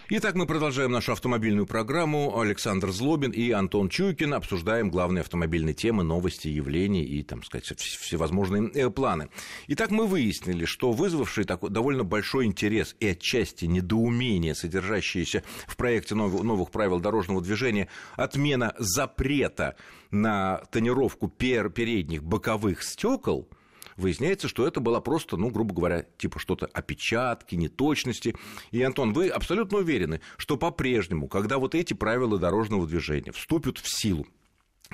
Итак, 0.09 0.35
мы 0.35 0.45
продолжаем 0.45 0.91
нашу 0.91 1.13
автомобильную 1.13 1.65
программу. 1.65 2.37
Александр 2.37 2.91
Злобин 2.91 3.31
и 3.31 3.51
Антон 3.51 3.87
Чуйкин 3.87 4.33
обсуждаем 4.33 4.89
главные 4.89 5.21
автомобильные 5.21 5.73
темы, 5.73 6.03
новости, 6.03 6.49
явления 6.49 7.05
и, 7.05 7.23
там 7.23 7.43
сказать, 7.43 7.65
всевозможные 7.65 8.69
э, 8.73 8.89
планы. 8.89 9.29
Итак, 9.67 9.91
мы 9.91 10.05
выяснили, 10.05 10.65
что 10.65 10.91
вызвавший 10.91 11.45
такой 11.45 11.69
довольно 11.69 12.03
большой 12.03 12.43
интерес 12.43 12.93
и 12.99 13.07
отчасти 13.07 13.63
недоумение, 13.63 14.53
содержащееся 14.53 15.43
в 15.65 15.77
проекте 15.77 16.13
новых 16.13 16.71
правил 16.71 16.99
дорожного 16.99 17.41
движения, 17.41 17.87
отмена 18.17 18.75
запрета 18.79 19.77
на 20.11 20.57
тонировку 20.71 21.29
передних 21.29 22.21
боковых 22.21 22.83
стекол– 22.83 23.47
выясняется, 23.97 24.47
что 24.47 24.65
это 24.65 24.79
была 24.79 25.01
просто, 25.01 25.35
ну, 25.37 25.49
грубо 25.49 25.73
говоря, 25.73 26.05
типа 26.17 26.39
что-то 26.39 26.67
опечатки, 26.67 27.55
неточности. 27.55 28.35
И, 28.71 28.81
Антон, 28.81 29.13
вы 29.13 29.27
абсолютно 29.27 29.79
уверены, 29.79 30.21
что 30.37 30.55
по-прежнему, 30.57 31.27
когда 31.27 31.57
вот 31.57 31.75
эти 31.75 31.93
правила 31.93 32.37
дорожного 32.37 32.87
движения 32.87 33.31
вступят 33.31 33.77
в 33.79 33.87
силу, 33.89 34.25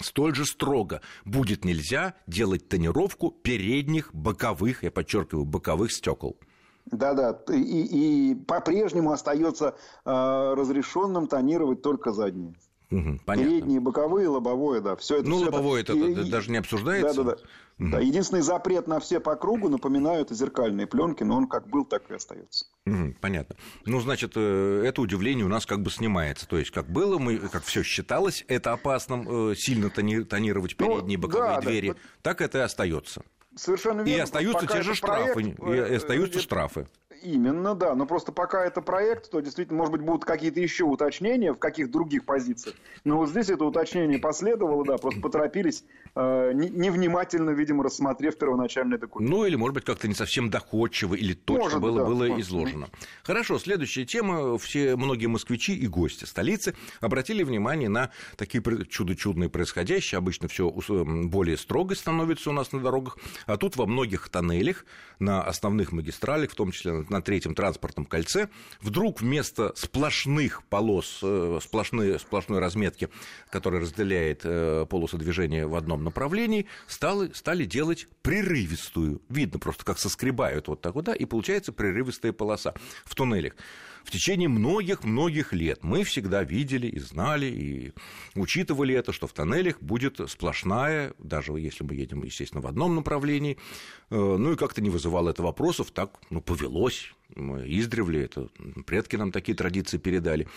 столь 0.01 0.35
же 0.35 0.45
строго 0.45 1.01
будет 1.25 1.65
нельзя 1.65 2.15
делать 2.25 2.67
тонировку 2.69 3.31
передних 3.31 4.13
боковых, 4.13 4.83
я 4.83 4.91
подчеркиваю, 4.91 5.45
боковых 5.45 5.91
стекол. 5.91 6.37
Да-да, 6.85 7.39
и, 7.49 8.31
и 8.31 8.35
по-прежнему 8.35 9.11
остается 9.11 9.75
э, 10.05 10.53
разрешенным 10.57 11.27
тонировать 11.27 11.81
только 11.81 12.11
задние. 12.11 12.55
Угу, 12.93 13.19
Передние, 13.25 13.79
боковые, 13.79 14.27
лобовое, 14.27 14.79
да. 14.79 14.95
Все 14.95 15.17
это, 15.17 15.27
ну, 15.27 15.37
все 15.37 15.45
лобовое 15.45 15.81
это, 15.81 15.93
это 15.93 16.21
и, 16.21 16.29
даже 16.29 16.51
не 16.51 16.57
обсуждается. 16.57 17.23
Да, 17.23 17.31
да, 17.31 17.37
да. 17.37 17.85
Угу. 17.85 17.91
да. 17.91 17.99
Единственный 17.99 18.41
запрет 18.41 18.87
на 18.87 18.99
все 18.99 19.19
по 19.19 19.35
кругу, 19.35 19.67
напоминаю, 19.67 20.21
это 20.21 20.35
зеркальные 20.35 20.85
пленки, 20.85 21.23
но 21.23 21.37
он 21.37 21.47
как 21.47 21.67
был, 21.67 21.85
так 21.85 22.03
и 22.11 22.13
остается. 22.13 22.67
Угу, 22.85 23.15
понятно. 23.19 23.55
Ну, 23.85 23.99
значит, 23.99 24.33
э, 24.35 24.83
это 24.85 25.01
удивление 25.01 25.45
у 25.45 25.49
нас 25.49 25.65
как 25.65 25.81
бы 25.81 25.89
снимается. 25.89 26.47
То 26.47 26.59
есть, 26.59 26.69
как 26.69 26.87
было, 26.87 27.17
мы, 27.17 27.37
как 27.37 27.63
все 27.63 27.81
считалось, 27.81 28.45
это 28.47 28.73
опасным 28.73 29.51
э, 29.51 29.55
сильно 29.55 29.89
тонировать 29.89 30.75
ну, 30.77 30.85
передние 30.85 31.17
ну, 31.17 31.23
боковые 31.23 31.55
да, 31.55 31.61
двери, 31.61 31.89
да, 31.89 31.95
так 32.21 32.41
это 32.41 32.59
и 32.59 32.61
остается. 32.61 33.23
Совершенно 33.55 34.01
верно. 34.01 34.17
И 34.17 34.19
остаются 34.19 34.67
те 34.67 34.81
же 34.81 34.95
штрафы. 34.95 35.33
Проект, 35.33 35.59
и 35.59 35.93
э, 35.93 35.95
остаются 35.95 36.39
штрафы. 36.39 36.87
Именно, 37.23 37.73
да. 37.73 37.95
Но 37.95 38.05
просто 38.05 38.33
пока 38.33 38.65
это 38.65 38.81
проект, 38.81 39.31
то 39.31 39.39
действительно, 39.39 39.77
может 39.77 39.93
быть, 39.93 40.01
будут 40.01 40.25
какие-то 40.25 40.59
еще 40.59 40.83
уточнения 40.83 41.53
в 41.53 41.57
каких 41.57 41.89
других 41.89 42.25
позициях. 42.25 42.75
Но 43.05 43.17
вот 43.17 43.29
здесь 43.29 43.49
это 43.49 43.63
уточнение 43.63 44.19
последовало, 44.19 44.83
да, 44.83 44.97
просто 44.97 45.21
поторопились, 45.21 45.85
невнимательно, 46.15 47.51
видимо, 47.51 47.83
рассмотрев 47.83 48.37
первоначальный 48.37 48.97
документ. 48.97 49.31
Ну, 49.31 49.45
или, 49.45 49.55
может 49.55 49.73
быть, 49.73 49.83
как-то 49.83 50.07
не 50.07 50.13
совсем 50.13 50.49
доходчиво 50.49 51.15
или 51.15 51.33
точно 51.33 51.63
может, 51.63 51.81
было, 51.81 51.99
да. 51.99 52.05
было 52.05 52.39
изложено. 52.39 52.89
Хорошо, 53.23 53.57
следующая 53.57 54.05
тема. 54.05 54.57
Все, 54.59 54.95
многие 54.95 55.27
москвичи 55.27 55.75
и 55.75 55.87
гости 55.87 56.25
столицы 56.25 56.75
обратили 57.01 57.43
внимание 57.43 57.89
на 57.89 58.11
такие 58.37 58.63
чудо-чудные 58.89 59.49
происходящие. 59.49 60.19
Обычно 60.19 60.47
все 60.47 60.69
более 60.69 61.57
строго 61.57 61.95
становится 61.95 62.51
у 62.51 62.53
нас 62.53 62.71
на 62.71 62.79
дорогах. 62.79 63.17
А 63.47 63.57
тут 63.57 63.75
во 63.75 63.85
многих 63.87 64.29
тоннелях, 64.29 64.85
на 65.19 65.41
основных 65.41 65.91
магистралях, 65.91 66.51
в 66.51 66.55
том 66.55 66.71
числе 66.71 67.05
на 67.09 67.21
третьем 67.21 67.55
транспортном 67.55 68.05
кольце, 68.05 68.49
вдруг 68.81 69.21
вместо 69.21 69.73
сплошных 69.75 70.63
полос, 70.63 71.19
э, 71.23 71.59
сплошной, 71.61 72.19
сплошной 72.19 72.59
разметки, 72.59 73.09
которая 73.49 73.81
разделяет 73.81 74.41
э, 74.43 74.85
полосы 74.89 75.17
движения 75.17 75.65
в 75.65 75.75
одном 75.75 76.02
направлении, 76.03 76.67
стали, 76.87 77.31
стали 77.33 77.65
делать 77.65 78.07
прерывистую. 78.21 79.21
Видно 79.29 79.59
просто, 79.59 79.85
как 79.85 79.99
соскребают 79.99 80.67
вот 80.67 80.81
так 80.81 80.95
вот, 80.95 81.05
да, 81.05 81.13
и 81.13 81.25
получается 81.25 81.71
прерывистая 81.71 82.33
полоса 82.33 82.73
в 83.05 83.15
туннелях 83.15 83.53
в 84.03 84.11
течение 84.11 84.49
многих-многих 84.49 85.53
лет 85.53 85.83
мы 85.83 86.03
всегда 86.03 86.43
видели 86.43 86.87
и 86.87 86.99
знали, 86.99 87.45
и 87.45 87.93
учитывали 88.35 88.93
это, 88.95 89.11
что 89.11 89.27
в 89.27 89.33
тоннелях 89.33 89.81
будет 89.81 90.19
сплошная, 90.29 91.13
даже 91.19 91.53
если 91.53 91.83
мы 91.83 91.95
едем, 91.95 92.23
естественно, 92.23 92.61
в 92.61 92.67
одном 92.67 92.95
направлении, 92.95 93.57
э, 94.09 94.15
ну 94.15 94.53
и 94.53 94.55
как-то 94.55 94.81
не 94.81 94.89
вызывало 94.89 95.29
это 95.29 95.41
вопросов, 95.43 95.91
так, 95.91 96.19
ну, 96.29 96.41
повелось, 96.41 97.13
мы 97.35 97.63
издревле, 97.67 98.25
это 98.25 98.49
предки 98.85 99.15
нам 99.15 99.31
такие 99.31 99.55
традиции 99.55 99.97
передали. 99.97 100.47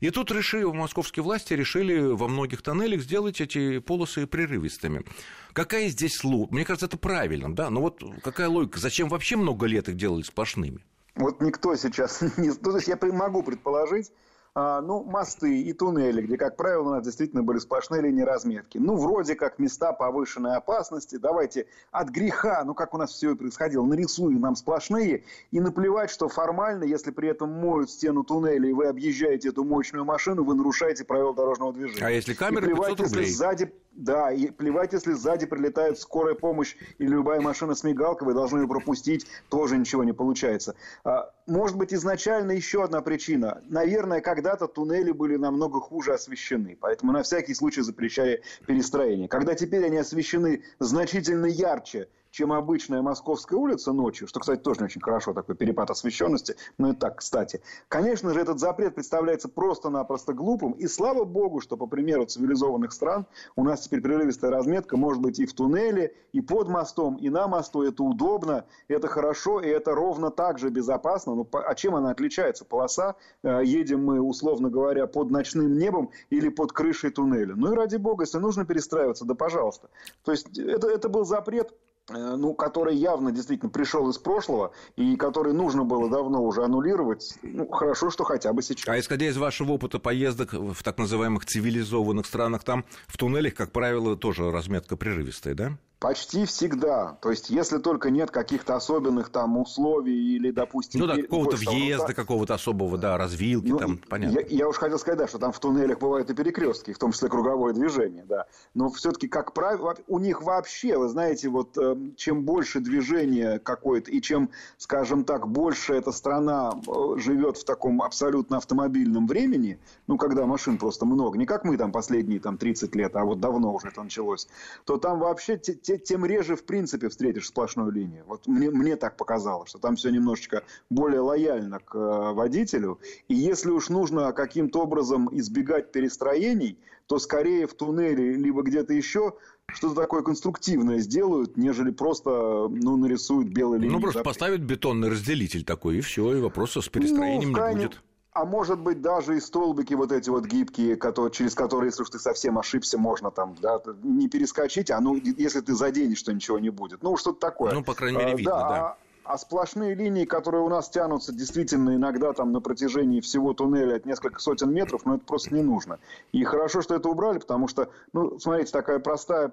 И 0.00 0.10
тут 0.10 0.30
решили, 0.32 0.64
московские 0.64 1.22
власти 1.22 1.54
решили 1.54 1.98
во 1.98 2.28
многих 2.28 2.62
тоннелях 2.62 3.02
сделать 3.02 3.40
эти 3.40 3.78
полосы 3.78 4.26
прерывистыми. 4.26 5.04
Какая 5.52 5.88
здесь 5.88 6.22
логика? 6.24 6.54
Мне 6.54 6.64
кажется, 6.64 6.86
это 6.86 6.96
правильно, 6.96 7.54
да, 7.54 7.70
но 7.70 7.80
вот 7.80 8.02
какая 8.22 8.48
логика? 8.48 8.80
Зачем 8.80 9.08
вообще 9.08 9.36
много 9.36 9.66
лет 9.66 9.88
их 9.88 9.96
делали 9.96 10.22
сплошными? 10.22 10.80
Вот 11.16 11.40
никто 11.40 11.74
сейчас 11.76 12.20
не... 12.36 12.48
Ну, 12.48 12.54
то 12.54 12.76
есть 12.76 12.88
я 12.88 12.98
могу 13.00 13.42
предположить, 13.42 14.10
ну, 14.56 15.02
мосты 15.02 15.62
и 15.62 15.72
туннели, 15.72 16.22
где, 16.22 16.36
как 16.36 16.56
правило, 16.56 16.82
у 16.82 16.90
нас 16.90 17.04
действительно 17.04 17.42
были 17.42 17.58
сплошные 17.58 18.02
линии 18.02 18.22
разметки. 18.22 18.78
Ну, 18.78 18.94
вроде 18.94 19.34
как 19.34 19.58
места 19.58 19.92
повышенной 19.92 20.56
опасности. 20.56 21.16
Давайте 21.16 21.66
от 21.90 22.10
греха, 22.10 22.62
ну, 22.64 22.72
как 22.72 22.94
у 22.94 22.98
нас 22.98 23.10
все 23.10 23.34
происходило, 23.34 23.84
нарисуем 23.84 24.40
нам 24.40 24.54
сплошные. 24.54 25.24
И 25.50 25.58
наплевать, 25.58 26.10
что 26.10 26.28
формально, 26.28 26.84
если 26.84 27.10
при 27.10 27.28
этом 27.28 27.50
моют 27.50 27.90
стену 27.90 28.22
туннеля, 28.22 28.68
и 28.68 28.72
вы 28.72 28.86
объезжаете 28.86 29.48
эту 29.48 29.64
мощную 29.64 30.04
машину, 30.04 30.44
вы 30.44 30.54
нарушаете 30.54 31.04
правила 31.04 31.34
дорожного 31.34 31.72
движения. 31.72 32.06
А 32.06 32.10
если 32.10 32.34
камера, 32.34 32.62
и 32.62 32.66
плевать, 32.66 32.96
500 32.96 33.06
рублей. 33.06 33.24
Если 33.24 33.34
сзади 33.34 33.72
да, 33.96 34.32
и 34.32 34.50
плевать, 34.50 34.92
если 34.92 35.12
сзади 35.12 35.46
прилетает 35.46 35.98
скорая 35.98 36.34
помощь 36.34 36.76
или 36.98 37.08
любая 37.08 37.40
машина 37.40 37.74
с 37.74 37.84
мигалкой, 37.84 38.26
вы 38.26 38.34
должны 38.34 38.60
ее 38.60 38.68
пропустить, 38.68 39.26
тоже 39.48 39.76
ничего 39.76 40.04
не 40.04 40.12
получается. 40.12 40.74
А, 41.04 41.30
может 41.46 41.76
быть, 41.76 41.94
изначально 41.94 42.52
еще 42.52 42.82
одна 42.82 43.02
причина. 43.02 43.62
Наверное, 43.68 44.20
когда-то 44.44 44.68
туннели 44.68 45.10
были 45.10 45.36
намного 45.36 45.80
хуже 45.80 46.12
освещены, 46.12 46.76
поэтому 46.78 47.12
на 47.12 47.22
всякий 47.22 47.54
случай 47.54 47.80
запрещали 47.80 48.42
перестроение. 48.66 49.26
Когда 49.26 49.54
теперь 49.54 49.86
они 49.86 49.96
освещены 49.96 50.62
значительно 50.78 51.46
ярче, 51.46 52.08
чем 52.34 52.52
обычная 52.52 53.00
Московская 53.00 53.54
улица 53.54 53.92
ночью, 53.92 54.26
что, 54.26 54.40
кстати, 54.40 54.60
тоже 54.60 54.80
не 54.80 54.86
очень 54.86 55.00
хорошо, 55.00 55.32
такой 55.32 55.54
перепад 55.54 55.90
освещенности, 55.90 56.56
но 56.78 56.90
и 56.90 56.92
так, 56.92 57.18
кстати. 57.18 57.62
Конечно 57.86 58.34
же, 58.34 58.40
этот 58.40 58.58
запрет 58.58 58.96
представляется 58.96 59.48
просто-напросто 59.48 60.32
глупым, 60.32 60.72
и 60.72 60.88
слава 60.88 61.22
богу, 61.22 61.60
что, 61.60 61.76
по 61.76 61.86
примеру 61.86 62.26
цивилизованных 62.26 62.92
стран, 62.92 63.26
у 63.54 63.62
нас 63.62 63.82
теперь 63.82 64.00
прерывистая 64.00 64.50
разметка 64.50 64.96
может 64.96 65.22
быть 65.22 65.38
и 65.38 65.46
в 65.46 65.52
туннеле, 65.52 66.12
и 66.32 66.40
под 66.40 66.68
мостом, 66.68 67.14
и 67.14 67.30
на 67.30 67.46
мосту, 67.46 67.82
это 67.82 68.02
удобно, 68.02 68.64
это 68.88 69.06
хорошо, 69.06 69.60
и 69.60 69.68
это 69.68 69.94
ровно 69.94 70.32
так 70.32 70.58
же 70.58 70.70
безопасно. 70.70 71.36
Ну, 71.36 71.48
а 71.52 71.74
чем 71.76 71.94
она 71.94 72.10
отличается? 72.10 72.64
Полоса, 72.64 73.14
э, 73.44 73.60
едем 73.64 74.04
мы, 74.04 74.20
условно 74.20 74.70
говоря, 74.70 75.06
под 75.06 75.30
ночным 75.30 75.78
небом 75.78 76.10
или 76.30 76.48
под 76.48 76.72
крышей 76.72 77.10
туннеля. 77.10 77.54
Ну 77.54 77.72
и 77.72 77.76
ради 77.76 77.94
бога, 77.94 78.24
если 78.24 78.38
нужно 78.38 78.64
перестраиваться, 78.64 79.24
да 79.24 79.36
пожалуйста. 79.36 79.88
То 80.24 80.32
есть 80.32 80.58
это, 80.58 80.88
это 80.88 81.08
был 81.08 81.24
запрет 81.24 81.72
Э, 81.74 81.83
ну, 82.08 82.54
который 82.54 82.96
явно 82.96 83.32
действительно 83.32 83.70
пришел 83.70 84.08
из 84.10 84.18
прошлого 84.18 84.72
и 84.96 85.16
который 85.16 85.52
нужно 85.52 85.84
было 85.84 86.10
давно 86.10 86.44
уже 86.44 86.64
аннулировать, 86.64 87.34
ну, 87.42 87.68
хорошо, 87.68 88.10
что 88.10 88.24
хотя 88.24 88.52
бы 88.52 88.62
сейчас. 88.62 88.88
А 88.88 88.98
исходя 88.98 89.26
из 89.26 89.36
вашего 89.36 89.72
опыта 89.72 89.98
поездок 89.98 90.52
в 90.52 90.82
так 90.82 90.98
называемых 90.98 91.46
цивилизованных 91.46 92.26
странах, 92.26 92.64
там 92.64 92.84
в 93.06 93.16
туннелях, 93.16 93.54
как 93.54 93.72
правило, 93.72 94.16
тоже 94.16 94.50
разметка 94.50 94.96
прерывистая, 94.96 95.54
да? 95.54 95.78
Почти 95.98 96.44
всегда. 96.44 97.16
То 97.22 97.30
есть, 97.30 97.48
если 97.48 97.78
только 97.78 98.10
нет 98.10 98.30
каких-то 98.30 98.76
особенных 98.76 99.30
там 99.30 99.56
условий 99.56 100.34
или, 100.36 100.50
допустим... 100.50 101.00
Ну 101.00 101.06
да, 101.06 101.16
какого-то 101.16 101.56
въезда, 101.56 102.08
да, 102.08 102.14
какого-то 102.14 102.54
особого, 102.54 102.98
да, 102.98 103.16
развилки 103.16 103.68
ну, 103.68 103.78
там, 103.78 104.00
понятно. 104.08 104.40
Я, 104.40 104.46
я 104.46 104.68
уж 104.68 104.76
хотел 104.76 104.98
сказать, 104.98 105.18
да, 105.18 105.28
что 105.28 105.38
там 105.38 105.52
в 105.52 105.58
туннелях 105.58 105.98
бывают 105.98 106.28
и 106.28 106.34
перекрестки, 106.34 106.92
в 106.92 106.98
том 106.98 107.12
числе 107.12 107.30
круговое 107.30 107.72
движение, 107.72 108.24
да. 108.28 108.46
Но 108.74 108.90
все-таки, 108.90 109.28
как 109.28 109.54
правило, 109.54 109.94
у 110.06 110.18
них 110.18 110.42
вообще, 110.42 110.98
вы 110.98 111.08
знаете, 111.08 111.48
вот 111.48 111.78
эм, 111.78 112.14
чем 112.16 112.44
больше 112.44 112.80
движения 112.80 113.58
какое-то, 113.58 114.10
и 114.10 114.20
чем, 114.20 114.50
скажем 114.76 115.24
так, 115.24 115.48
больше 115.48 115.94
эта 115.94 116.12
страна 116.12 116.74
э, 116.86 117.16
живет 117.16 117.56
в 117.56 117.64
таком 117.64 118.02
абсолютно 118.02 118.58
автомобильном 118.58 119.26
времени, 119.26 119.78
ну, 120.06 120.18
когда 120.18 120.44
машин 120.44 120.76
просто 120.76 121.06
много, 121.06 121.38
не 121.38 121.46
как 121.46 121.64
мы 121.64 121.78
там 121.78 121.92
последние 121.92 122.40
там 122.40 122.58
30 122.58 122.94
лет, 122.94 123.16
а 123.16 123.24
вот 123.24 123.40
давно 123.40 123.72
уже 123.72 123.88
это 123.88 124.02
началось, 124.02 124.48
то 124.84 124.98
там 124.98 125.18
вообще 125.18 125.56
тем 125.84 126.24
реже, 126.24 126.56
в 126.56 126.64
принципе, 126.64 127.08
встретишь 127.08 127.48
сплошную 127.48 127.90
линию. 127.90 128.24
Вот 128.26 128.46
мне, 128.46 128.70
мне 128.70 128.96
так 128.96 129.16
показалось, 129.16 129.68
что 129.68 129.78
там 129.78 129.96
все 129.96 130.10
немножечко 130.10 130.64
более 130.90 131.20
лояльно 131.20 131.78
к 131.78 131.94
э, 131.94 132.32
водителю. 132.32 133.00
И 133.28 133.34
если 133.34 133.70
уж 133.70 133.88
нужно 133.88 134.32
каким-то 134.32 134.82
образом 134.82 135.28
избегать 135.32 135.92
перестроений, 135.92 136.78
то 137.06 137.18
скорее 137.18 137.66
в 137.66 137.74
туннеле 137.74 138.34
либо 138.34 138.62
где-то 138.62 138.94
еще 138.94 139.34
что-то 139.66 139.94
такое 139.94 140.22
конструктивное 140.22 140.98
сделают, 140.98 141.56
нежели 141.56 141.90
просто 141.90 142.30
ну, 142.30 142.96
нарисуют 142.96 143.48
белый 143.48 143.78
линии. 143.78 143.92
Ну, 143.92 144.00
просто 144.00 144.22
поставят 144.22 144.60
бетонный 144.60 145.08
разделитель 145.08 145.64
такой, 145.64 145.98
и 145.98 146.00
все, 146.00 146.36
и 146.36 146.40
вопроса 146.40 146.80
с 146.80 146.88
перестроением 146.88 147.50
ну, 147.50 147.54
крайне... 147.54 147.80
не 147.80 147.86
будет. 147.86 148.02
А 148.34 148.44
может 148.44 148.80
быть, 148.80 149.00
даже 149.00 149.36
и 149.36 149.40
столбики 149.40 149.94
вот 149.94 150.10
эти 150.10 150.28
вот 150.28 150.44
гибкие, 150.46 150.96
которые, 150.96 151.30
через 151.30 151.54
которые, 151.54 151.90
если 151.90 152.02
уж 152.02 152.10
ты 152.10 152.18
совсем 152.18 152.58
ошибся, 152.58 152.98
можно 152.98 153.30
там 153.30 153.54
да, 153.62 153.80
не 154.02 154.28
перескочить, 154.28 154.90
а 154.90 155.00
ну, 155.00 155.14
если 155.14 155.60
ты 155.60 155.72
заденешь, 155.72 156.20
то 156.24 156.32
ничего 156.32 156.58
не 156.58 156.70
будет. 156.70 157.04
Ну, 157.04 157.16
что-то 157.16 157.38
такое. 157.38 157.72
Ну, 157.72 157.84
по 157.84 157.94
крайней 157.94 158.18
мере, 158.18 158.32
а, 158.32 158.36
видно, 158.36 158.52
да. 158.52 158.68
да. 158.68 158.96
А 159.22 159.38
сплошные 159.38 159.94
линии, 159.94 160.24
которые 160.24 160.62
у 160.62 160.68
нас 160.68 160.88
тянутся 160.88 161.32
действительно 161.32 161.94
иногда 161.94 162.32
там 162.32 162.50
на 162.52 162.60
протяжении 162.60 163.20
всего 163.20 163.54
туннеля 163.54 163.96
от 163.96 164.04
нескольких 164.04 164.40
сотен 164.40 164.72
метров, 164.72 165.06
ну 165.06 165.14
это 165.14 165.24
просто 165.24 165.54
не 165.54 165.62
нужно. 165.62 166.00
И 166.32 166.42
хорошо, 166.42 166.82
что 166.82 166.96
это 166.96 167.08
убрали, 167.08 167.38
потому 167.38 167.68
что, 167.68 167.88
ну, 168.12 168.36
смотрите, 168.40 168.72
такая 168.72 168.98
простая, 168.98 169.48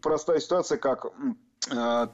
простая 0.00 0.38
ситуация, 0.38 0.78
как 0.78 1.06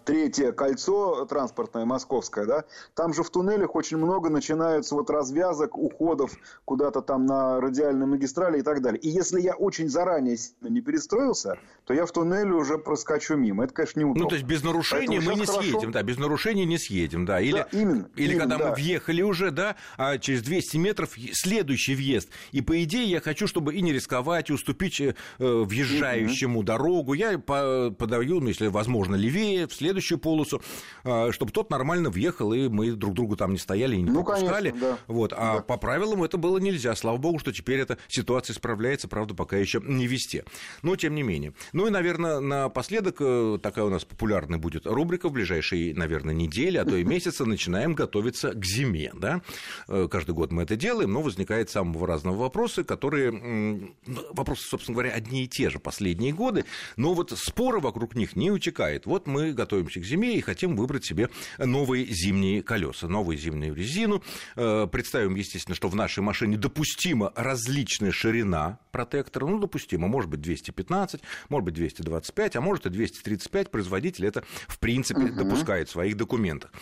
третье 0.05 0.51
кольцо 0.51 1.25
транспортное 1.27 1.85
московское, 1.85 2.47
да, 2.47 2.65
там 2.95 3.15
же 3.15 3.23
в 3.23 3.31
туннелях 3.31 3.77
очень 3.77 3.97
много 3.97 4.29
начинается 4.29 4.97
вот 4.97 5.09
развязок, 5.09 5.79
уходов 5.79 6.33
куда-то 6.65 7.01
там 7.01 7.27
на 7.27 7.61
радиальной 7.61 8.07
магистрали 8.07 8.59
и 8.59 8.63
так 8.63 8.83
далее. 8.83 9.01
И 9.01 9.09
если 9.09 9.41
я 9.41 9.55
очень 9.55 9.89
заранее 9.89 10.37
не 10.63 10.81
перестроился, 10.81 11.59
то 11.85 11.95
я 11.95 12.07
в 12.07 12.13
туннеле 12.13 12.53
уже 12.53 12.77
проскочу 12.79 13.37
мимо. 13.37 13.65
Это, 13.65 13.73
конечно, 13.73 14.01
неудобно. 14.01 14.25
Ну, 14.25 14.29
то 14.29 14.35
есть 14.35 14.47
без 14.47 14.65
нарушения 14.65 15.19
Поэтому 15.19 15.31
мы 15.31 15.41
не 15.41 15.47
хорошо... 15.47 15.63
съедем, 15.63 15.93
да, 15.93 16.03
без 16.03 16.19
нарушения 16.19 16.65
не 16.65 16.79
съедем, 16.79 17.25
да. 17.25 17.41
Или, 17.41 17.59
да, 17.59 17.69
именно, 17.71 18.09
или 18.17 18.33
именно, 18.33 18.41
когда 18.41 18.59
да. 18.59 18.71
мы 18.71 18.75
въехали 18.75 19.23
уже, 19.23 19.53
да, 19.53 19.77
а 19.97 20.19
через 20.19 20.43
200 20.43 20.77
метров 20.79 21.15
следующий 21.33 21.95
въезд. 21.95 22.31
И, 22.51 22.63
по 22.63 22.83
идее, 22.83 23.05
я 23.05 23.21
хочу, 23.21 23.47
чтобы 23.47 23.75
и 23.75 23.81
не 23.81 23.93
рисковать, 23.93 24.51
и 24.51 24.53
уступить 24.53 25.01
э, 25.01 25.15
въезжающему 25.39 26.63
mm-hmm. 26.63 26.65
дорогу. 26.65 27.13
Я 27.13 27.39
подаю, 27.39 28.41
ну, 28.41 28.49
если 28.49 28.67
возможно, 28.67 29.15
левее 29.15 29.36
левее, 29.37 29.67
в 29.67 29.73
следующую 29.73 30.19
полосу, 30.19 30.63
а, 31.05 31.31
чтобы 31.33 31.53
тот 31.53 31.71
нормально 31.71 32.11
въехал, 32.11 32.53
и 32.53 32.69
мы 32.69 32.93
друг 32.93 33.15
другу 33.15 33.37
там 33.37 33.53
не 33.53 33.59
стояли 33.59 33.97
и 33.97 34.03
не 34.03 34.11
ну, 34.11 34.25
пропускали. 34.25 34.71
Конечно, 34.71 34.91
да. 34.91 34.99
вот. 35.07 35.33
А 35.37 35.57
да. 35.57 35.63
по 35.63 35.77
правилам 35.77 36.23
это 36.25 36.39
было 36.39 36.59
нельзя. 36.59 36.95
Слава 36.95 37.17
богу, 37.19 37.39
что 37.39 37.53
теперь 37.53 37.81
эта 37.81 37.99
ситуация 38.09 38.55
справляется, 38.55 39.09
правда, 39.09 39.35
пока 39.35 39.57
еще 39.57 39.81
не 39.85 40.07
вести. 40.07 40.43
Но 40.83 40.97
тем 40.97 41.15
не 41.15 41.23
менее. 41.23 41.53
Ну 41.73 41.87
и, 41.87 41.91
наверное, 41.91 42.41
напоследок 42.41 43.17
э, 43.21 43.59
такая 43.63 43.85
у 43.85 43.91
нас 43.91 44.05
популярная 44.05 44.59
будет 44.59 44.87
рубрика 44.87 45.29
в 45.29 45.33
ближайшие, 45.33 45.95
наверное, 45.95 46.35
недели, 46.35 46.79
а 46.79 46.85
то 46.85 46.97
и 46.97 47.05
месяцы 47.05 47.45
начинаем 47.45 47.95
готовиться 47.95 48.53
к 48.53 48.65
зиме. 48.65 49.13
Да? 49.15 49.43
Э, 49.89 50.09
каждый 50.11 50.35
год 50.35 50.53
мы 50.53 50.63
это 50.63 50.77
делаем, 50.77 51.13
но 51.13 51.23
возникает 51.23 51.71
самого 51.71 52.07
разного 52.07 52.37
вопросы, 52.37 52.85
которые, 52.85 53.93
вопросы, 54.33 54.63
собственно 54.69 54.95
говоря, 54.95 55.13
одни 55.13 55.45
и 55.45 55.49
те 55.49 55.71
же 55.71 55.79
последние 55.79 56.33
годы, 56.33 56.65
но 56.97 57.15
вот 57.15 57.33
споры 57.37 57.81
вокруг 57.81 58.15
них 58.15 58.37
не 58.37 58.51
утекает. 58.51 59.07
Вот 59.07 59.26
мы 59.27 59.53
готовимся 59.53 60.01
к 60.01 60.05
зиме 60.05 60.37
и 60.37 60.41
хотим 60.41 60.77
выбрать 60.77 61.05
себе 61.05 61.29
новые 61.59 62.07
зимние 62.07 62.63
колеса, 62.63 63.09
новую 63.09 63.37
зимнюю 63.37 63.75
резину. 63.75 64.23
Э, 64.57 64.87
представим, 64.91 65.35
естественно, 65.35 65.75
что 65.75 65.89
в 65.89 65.95
нашей 65.95 66.21
машине 66.21 66.57
допустима 66.57 67.33
различная 67.37 68.13
ширина 68.13 68.79
протектора. 68.93 69.47
Ну, 69.47 69.59
допустимо, 69.59 70.09
может 70.09 70.31
быть 70.31 70.41
215, 70.41 71.21
может 71.49 71.65
быть 71.65 71.75
225, 71.75 72.57
а 72.57 72.61
может 72.61 72.87
и 72.87 72.91
235. 72.91 73.71
Производитель 73.71 74.27
это, 74.27 74.45
в 74.69 74.79
принципе, 74.79 75.23
угу. 75.25 75.45
допускает 75.45 75.89
в 75.89 75.93
своих 75.93 76.17
документах. 76.17 76.73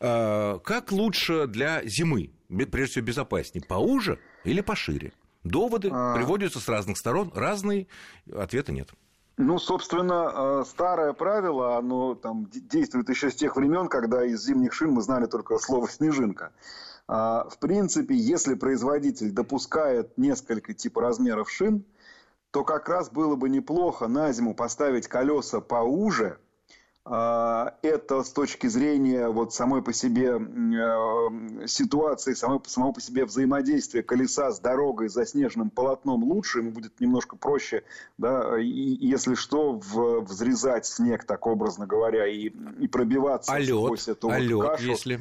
Э, 0.00 0.58
как 0.64 0.92
лучше 0.92 1.46
для 1.46 1.82
зимы? 1.84 2.30
Прежде 2.48 2.92
всего, 2.92 3.06
безопаснее, 3.06 3.64
поуже 3.66 4.18
или 4.44 4.60
пошире? 4.60 5.12
Доводы 5.44 5.88
а... 5.90 6.14
приводятся 6.14 6.60
с 6.60 6.68
разных 6.68 6.98
сторон, 6.98 7.32
разные, 7.34 7.86
ответа 8.32 8.72
нет. 8.72 8.90
Ну, 9.38 9.58
собственно, 9.58 10.60
э, 10.60 10.64
старое 10.66 11.12
правило, 11.14 11.78
оно 11.78 12.14
там 12.14 12.48
действует 12.50 13.08
еще 13.08 13.30
с 13.30 13.34
тех 13.34 13.56
времен, 13.56 13.88
когда 13.88 14.24
из 14.24 14.44
зимних 14.44 14.72
шин 14.74 14.92
мы 14.92 15.02
знали 15.02 15.26
только 15.26 15.58
слово 15.58 15.88
«снежинка». 15.88 16.52
А, 17.08 17.48
в 17.48 17.58
принципе, 17.58 18.14
если 18.14 18.54
производитель 18.54 19.32
допускает 19.32 20.16
несколько 20.16 20.74
типа 20.74 21.00
размеров 21.02 21.50
шин, 21.50 21.84
то 22.50 22.62
как 22.62 22.88
раз 22.88 23.10
было 23.10 23.34
бы 23.34 23.48
неплохо 23.48 24.06
на 24.06 24.32
зиму 24.32 24.54
поставить 24.54 25.08
колеса 25.08 25.60
поуже– 25.60 26.38
это 27.04 28.22
с 28.22 28.30
точки 28.30 28.68
зрения 28.68 29.28
вот 29.28 29.52
самой 29.52 29.82
по 29.82 29.92
себе 29.92 30.38
э, 30.38 31.66
ситуации, 31.66 32.34
самого, 32.34 32.62
самого 32.66 32.92
по 32.92 33.00
себе 33.00 33.24
взаимодействия 33.24 34.04
колеса 34.04 34.52
с 34.52 34.60
дорогой, 34.60 35.08
за 35.08 35.26
снежным 35.26 35.70
полотном 35.70 36.22
лучше, 36.22 36.58
ему 36.58 36.70
будет 36.70 37.00
немножко 37.00 37.36
проще, 37.36 37.82
да, 38.18 38.56
и, 38.60 38.68
если 38.68 39.34
что, 39.34 39.72
в, 39.72 40.20
взрезать 40.20 40.86
снег, 40.86 41.24
так 41.24 41.44
образно 41.46 41.86
говоря, 41.86 42.26
и, 42.28 42.50
и 42.78 42.86
пробиваться 42.86 43.52
а 43.52 43.60
сквозь 43.60 44.06
лед? 44.06 44.16
эту 44.16 44.30
а 44.30 44.34
вот 44.34 44.40
лед, 44.40 44.60
кашу. 44.60 44.84
если... 44.84 45.20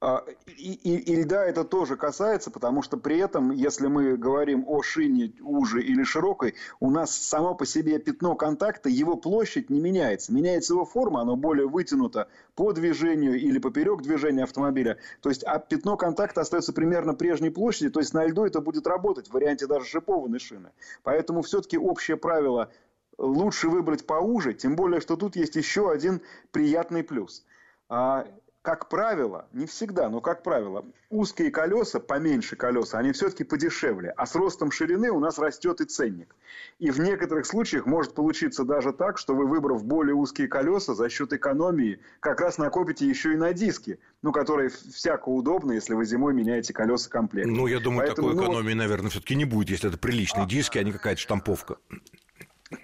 А, 0.00 0.24
и, 0.46 0.74
и, 0.74 0.96
и 0.96 1.22
льда 1.22 1.44
это 1.44 1.64
тоже 1.64 1.96
касается, 1.96 2.52
потому 2.52 2.82
что 2.82 2.96
при 2.96 3.18
этом, 3.18 3.50
если 3.50 3.88
мы 3.88 4.16
говорим 4.16 4.64
о 4.68 4.80
шине 4.80 5.32
уже 5.40 5.82
или 5.82 6.04
широкой, 6.04 6.54
у 6.78 6.90
нас 6.90 7.10
само 7.10 7.56
по 7.56 7.66
себе 7.66 7.98
пятно 7.98 8.36
контакта, 8.36 8.88
его 8.88 9.16
площадь 9.16 9.70
не 9.70 9.80
меняется. 9.80 10.32
Меняется 10.32 10.74
его 10.74 10.84
форма, 10.84 11.22
оно 11.22 11.34
более 11.34 11.66
вытянуто 11.66 12.28
по 12.54 12.72
движению 12.72 13.40
или 13.40 13.58
поперек 13.58 14.02
движения 14.02 14.44
автомобиля. 14.44 14.98
То 15.20 15.30
есть, 15.30 15.42
а 15.42 15.58
пятно 15.58 15.96
контакта 15.96 16.42
остается 16.42 16.72
примерно 16.72 17.14
прежней 17.14 17.50
площади, 17.50 17.90
то 17.90 17.98
есть 17.98 18.14
на 18.14 18.24
льду 18.24 18.44
это 18.44 18.60
будет 18.60 18.86
работать 18.86 19.28
в 19.28 19.32
варианте 19.32 19.66
даже 19.66 19.84
шипованной 19.84 20.38
шины. 20.38 20.70
Поэтому 21.02 21.42
все-таки 21.42 21.76
общее 21.76 22.16
правило 22.16 22.70
лучше 23.18 23.68
выбрать 23.68 24.06
поуже, 24.06 24.54
тем 24.54 24.76
более, 24.76 25.00
что 25.00 25.16
тут 25.16 25.34
есть 25.34 25.56
еще 25.56 25.90
один 25.90 26.20
приятный 26.52 27.02
плюс 27.02 27.44
а, 27.88 28.26
как 28.68 28.90
правило, 28.90 29.48
не 29.54 29.64
всегда, 29.64 30.10
но 30.10 30.20
как 30.20 30.42
правило, 30.42 30.84
узкие 31.08 31.50
колеса, 31.50 32.00
поменьше 32.00 32.54
колеса, 32.54 32.98
они 32.98 33.12
все-таки 33.12 33.42
подешевле. 33.42 34.12
А 34.14 34.26
с 34.26 34.34
ростом 34.34 34.70
ширины 34.70 35.10
у 35.10 35.18
нас 35.18 35.38
растет 35.38 35.80
и 35.80 35.86
ценник. 35.86 36.36
И 36.78 36.90
в 36.90 37.00
некоторых 37.00 37.46
случаях 37.46 37.86
может 37.86 38.12
получиться 38.12 38.64
даже 38.64 38.92
так, 38.92 39.16
что 39.16 39.34
вы, 39.34 39.46
выбрав 39.46 39.86
более 39.86 40.14
узкие 40.14 40.48
колеса, 40.48 40.92
за 40.92 41.08
счет 41.08 41.32
экономии 41.32 42.00
как 42.20 42.42
раз 42.42 42.58
накопите 42.58 43.08
еще 43.08 43.32
и 43.32 43.36
на 43.36 43.54
диски, 43.54 44.00
ну, 44.20 44.32
которые 44.32 44.68
всяко 44.68 45.30
удобно, 45.30 45.72
если 45.72 45.94
вы 45.94 46.04
зимой 46.04 46.34
меняете 46.34 46.74
колеса 46.74 47.08
комплект. 47.08 47.48
Ну, 47.48 47.68
я 47.68 47.80
думаю, 47.80 48.06
Поэтому, 48.06 48.32
такой 48.32 48.44
экономии, 48.44 48.74
ну, 48.74 48.78
наверное, 48.80 49.08
все-таки 49.08 49.34
не 49.34 49.46
будет, 49.46 49.70
если 49.70 49.88
это 49.88 49.96
приличные 49.96 50.44
а, 50.44 50.46
диски, 50.46 50.76
а 50.76 50.82
не 50.82 50.92
какая-то 50.92 51.22
штамповка. 51.22 51.78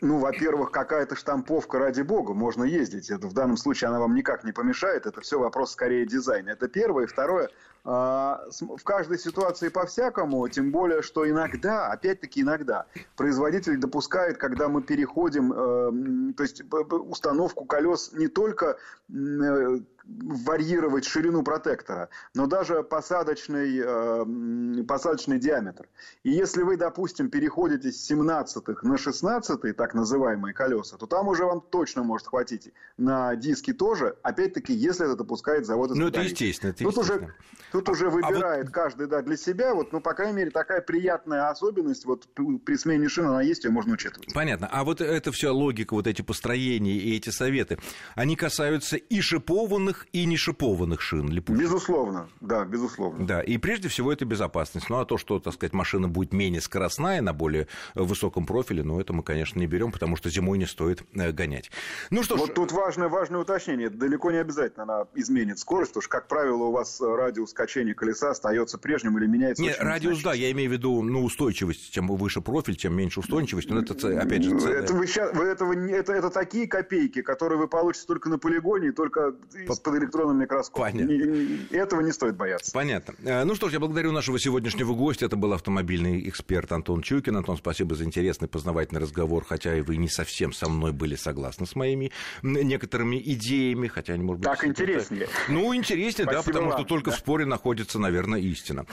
Ну, 0.01 0.18
во-первых, 0.18 0.70
какая-то 0.70 1.14
штамповка, 1.14 1.79
ради 1.79 2.01
бога, 2.01 2.33
можно 2.33 2.64
ездить. 2.64 3.11
Это, 3.11 3.27
в 3.27 3.35
данном 3.35 3.59
случае 3.59 3.88
она 3.88 4.01
вам 4.01 4.14
никак 4.14 4.42
не 4.42 4.53
помешает. 4.53 5.05
Это 5.05 5.20
все 5.20 5.38
вопрос 5.38 5.73
скорее 5.73 6.07
дизайна. 6.07 6.51
Это 6.51 6.68
первое. 6.68 7.05
И 7.05 7.07
второе, 7.07 7.51
в 7.85 8.83
каждой 8.83 9.18
ситуации 9.18 9.68
по-всякому, 9.68 10.49
тем 10.49 10.70
более, 10.70 11.03
что 11.03 11.29
иногда, 11.29 11.88
опять-таки 11.88 12.40
иногда, 12.40 12.87
производитель 13.14 13.77
допускает, 13.77 14.38
когда 14.38 14.68
мы 14.68 14.83
переходим, 14.83 15.53
э, 15.53 16.33
то 16.35 16.42
есть 16.42 16.62
установку 16.70 17.66
колес 17.66 18.12
не 18.14 18.29
только 18.29 18.79
э, 19.11 19.81
варьировать 20.07 21.05
ширину 21.05 21.42
протектора, 21.42 22.09
но 22.35 22.47
даже 22.47 22.83
посадочный, 22.83 23.81
э, 23.83 24.85
посадочный 24.85 25.38
диаметр. 25.38 25.88
И 26.23 26.31
если 26.31 26.62
вы, 26.62 26.77
допустим, 26.77 27.31
переходите 27.31 27.90
с 27.90 28.03
17 28.05 28.83
на 28.83 28.99
16 28.99 29.77
так 29.77 29.94
называемые 29.94 30.55
колеса, 30.55 30.97
то 30.97 31.07
там 31.07 31.29
уже 31.29 31.44
вам 31.44 31.61
точно 31.61 32.03
может 32.03 32.29
хватить 32.29 32.73
на 32.99 33.35
диски 33.37 33.73
тоже, 33.73 34.16
опять-таки, 34.23 34.73
если 34.73 35.07
это 35.07 35.16
допускает 35.16 35.66
завод 35.66 35.90
Ну, 35.94 36.09
это 36.09 36.20
естественно. 36.20 36.70
Это 36.70 36.85
тут, 36.85 36.97
естественно. 36.97 37.33
Уже, 37.73 37.73
тут 37.74 37.88
уже 37.88 38.08
выбирает 38.08 38.62
а 38.62 38.66
вот... 38.66 38.72
каждый 38.72 39.08
да, 39.08 39.20
для 39.20 39.37
себя, 39.37 39.74
вот, 39.74 39.92
ну, 39.92 40.00
по 40.00 40.14
крайней 40.14 40.37
мере, 40.37 40.50
такая 40.52 40.80
приятная 40.80 41.48
особенность, 41.48 42.04
вот 42.04 42.28
при 42.64 42.76
смене 42.76 43.08
шин 43.08 43.26
она 43.26 43.42
есть, 43.42 43.64
ее 43.64 43.72
можно 43.72 43.94
учитывать. 43.94 44.32
Понятно. 44.32 44.68
А 44.70 44.84
вот 44.84 45.00
эта 45.00 45.32
вся 45.32 45.50
логика, 45.50 45.94
вот 45.94 46.06
эти 46.06 46.22
построения 46.22 46.92
и 46.92 47.16
эти 47.16 47.30
советы, 47.30 47.78
они 48.14 48.37
касаются 48.37 48.96
и 48.96 49.20
шипованных 49.20 50.06
и 50.12 50.24
не 50.24 50.37
шипованных 50.37 51.00
шин 51.00 51.28
липучек. 51.28 51.62
Безусловно, 51.62 52.28
да, 52.40 52.64
безусловно. 52.64 53.26
Да, 53.26 53.40
и 53.40 53.58
прежде 53.58 53.88
всего 53.88 54.12
это 54.12 54.24
безопасность. 54.24 54.88
Ну, 54.88 55.00
а 55.00 55.04
то, 55.04 55.18
что, 55.18 55.40
так 55.40 55.54
сказать, 55.54 55.72
машина 55.72 56.06
будет 56.06 56.32
менее 56.32 56.60
скоростная, 56.60 57.22
на 57.22 57.32
более 57.32 57.66
высоком 57.96 58.46
профиле, 58.46 58.84
ну, 58.84 59.00
это 59.00 59.12
мы, 59.12 59.24
конечно, 59.24 59.58
не 59.58 59.66
берем, 59.66 59.90
потому 59.90 60.14
что 60.14 60.30
зимой 60.30 60.58
не 60.58 60.66
стоит 60.66 61.02
э, 61.12 61.32
гонять. 61.32 61.72
Ну 62.10 62.22
что 62.22 62.37
вот 62.37 62.50
ж... 62.50 62.52
тут 62.52 62.70
важное, 62.70 63.08
важное 63.08 63.40
уточнение. 63.40 63.90
далеко 63.90 64.30
не 64.30 64.38
обязательно 64.38 64.84
она 64.84 65.06
изменит 65.14 65.58
скорость, 65.58 65.90
потому 65.90 66.02
что, 66.02 66.10
как 66.10 66.28
правило, 66.28 66.62
у 66.64 66.70
вас 66.70 67.00
радиус 67.00 67.52
качение 67.64 67.94
колеса 67.94 68.31
остается 68.31 68.77
прежним 68.77 69.16
или 69.18 69.27
меняется. 69.27 69.62
Нет, 69.62 69.77
радиус, 69.81 70.22
да, 70.22 70.35
я 70.35 70.50
имею 70.53 70.68
в 70.68 70.72
виду, 70.74 71.03
ну, 71.03 71.24
устойчивость. 71.24 71.90
Чем 71.92 72.09
выше 72.09 72.42
профиль, 72.42 72.77
тем 72.77 72.94
меньше 72.94 73.20
устойчивость. 73.20 73.70
Но 73.70 73.81
это, 73.81 73.94
опять 74.20 74.44
же, 74.44 74.55
это, 74.55 74.92
вы 74.92 75.07
сейчас, 75.07 75.35
вы 75.35 75.44
этого, 75.44 75.72
это, 75.72 76.12
это 76.12 76.29
такие 76.31 76.66
копейки, 76.66 77.22
которые 77.22 77.59
вы 77.59 77.68
получите 77.68 78.07
только 78.07 78.29
на 78.29 78.38
полигоне 78.38 78.92
только 78.92 79.33
под 79.66 79.88
электронным 79.88 80.38
микроскопом. 80.38 80.92
Понятно. 80.92 81.74
Этого 81.74 82.00
не 82.03 82.12
стоит 82.12 82.37
бояться. 82.37 82.70
Понятно. 82.72 83.14
Э, 83.24 83.44
ну 83.44 83.55
что 83.55 83.68
ж, 83.68 83.72
я 83.72 83.81
благодарю 83.81 84.12
нашего 84.12 84.38
сегодняшнего 84.38 84.94
гостя. 84.94 85.27
Это 85.27 85.37
был 85.37 85.53
автомобильный 85.53 86.29
эксперт 86.29 86.70
Антон 86.72 87.00
Чуйкин. 87.00 87.37
Антон, 87.37 87.57
спасибо 87.57 87.94
за 87.94 88.05
интересный 88.05 88.48
познавательный 88.48 89.00
разговор, 89.00 89.44
хотя 89.48 89.77
и 89.77 89.81
вы 89.81 89.96
не 89.96 90.09
совсем 90.09 90.53
со 90.53 90.68
мной 90.68 90.92
были 90.92 91.16
согласны 91.16 91.66
с 91.66 91.74
моими 91.74 92.12
некоторыми 92.42 93.20
идеями, 93.24 93.88
хотя 93.88 94.14
они, 94.14 94.22
может 94.22 94.42
быть... 94.42 94.50
Так 94.50 94.66
интереснее. 94.66 95.29
Ну, 95.48 95.74
интереснее, 95.74 96.27
да, 96.27 96.42
потому 96.42 96.72
что 96.72 96.85
только 96.85 97.11
в 97.11 97.14
споре 97.14 97.46
находится, 97.54 98.00
наверное, 98.00 98.40
истина. 98.40 98.84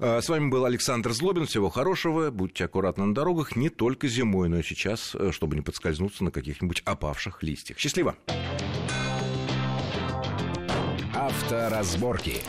Э, 0.00 0.20
с 0.20 0.28
вами 0.28 0.48
был 0.48 0.64
Александр 0.64 1.12
Злобин. 1.12 1.46
Всего 1.46 1.70
хорошего. 1.70 2.30
Будьте 2.30 2.64
аккуратны 2.64 3.06
на 3.06 3.14
дорогах 3.14 3.54
не 3.54 3.70
только 3.70 4.08
зимой, 4.08 4.48
но 4.48 4.58
и 4.58 4.62
сейчас, 4.64 5.14
э, 5.14 5.30
чтобы 5.30 5.54
не 5.54 5.62
подскользнуться 5.62 6.24
на 6.24 6.32
каких-нибудь 6.32 6.82
опавших 6.84 7.44
листьях. 7.44 7.78
Счастливо! 7.78 8.16
Авторазборки. 11.14 12.42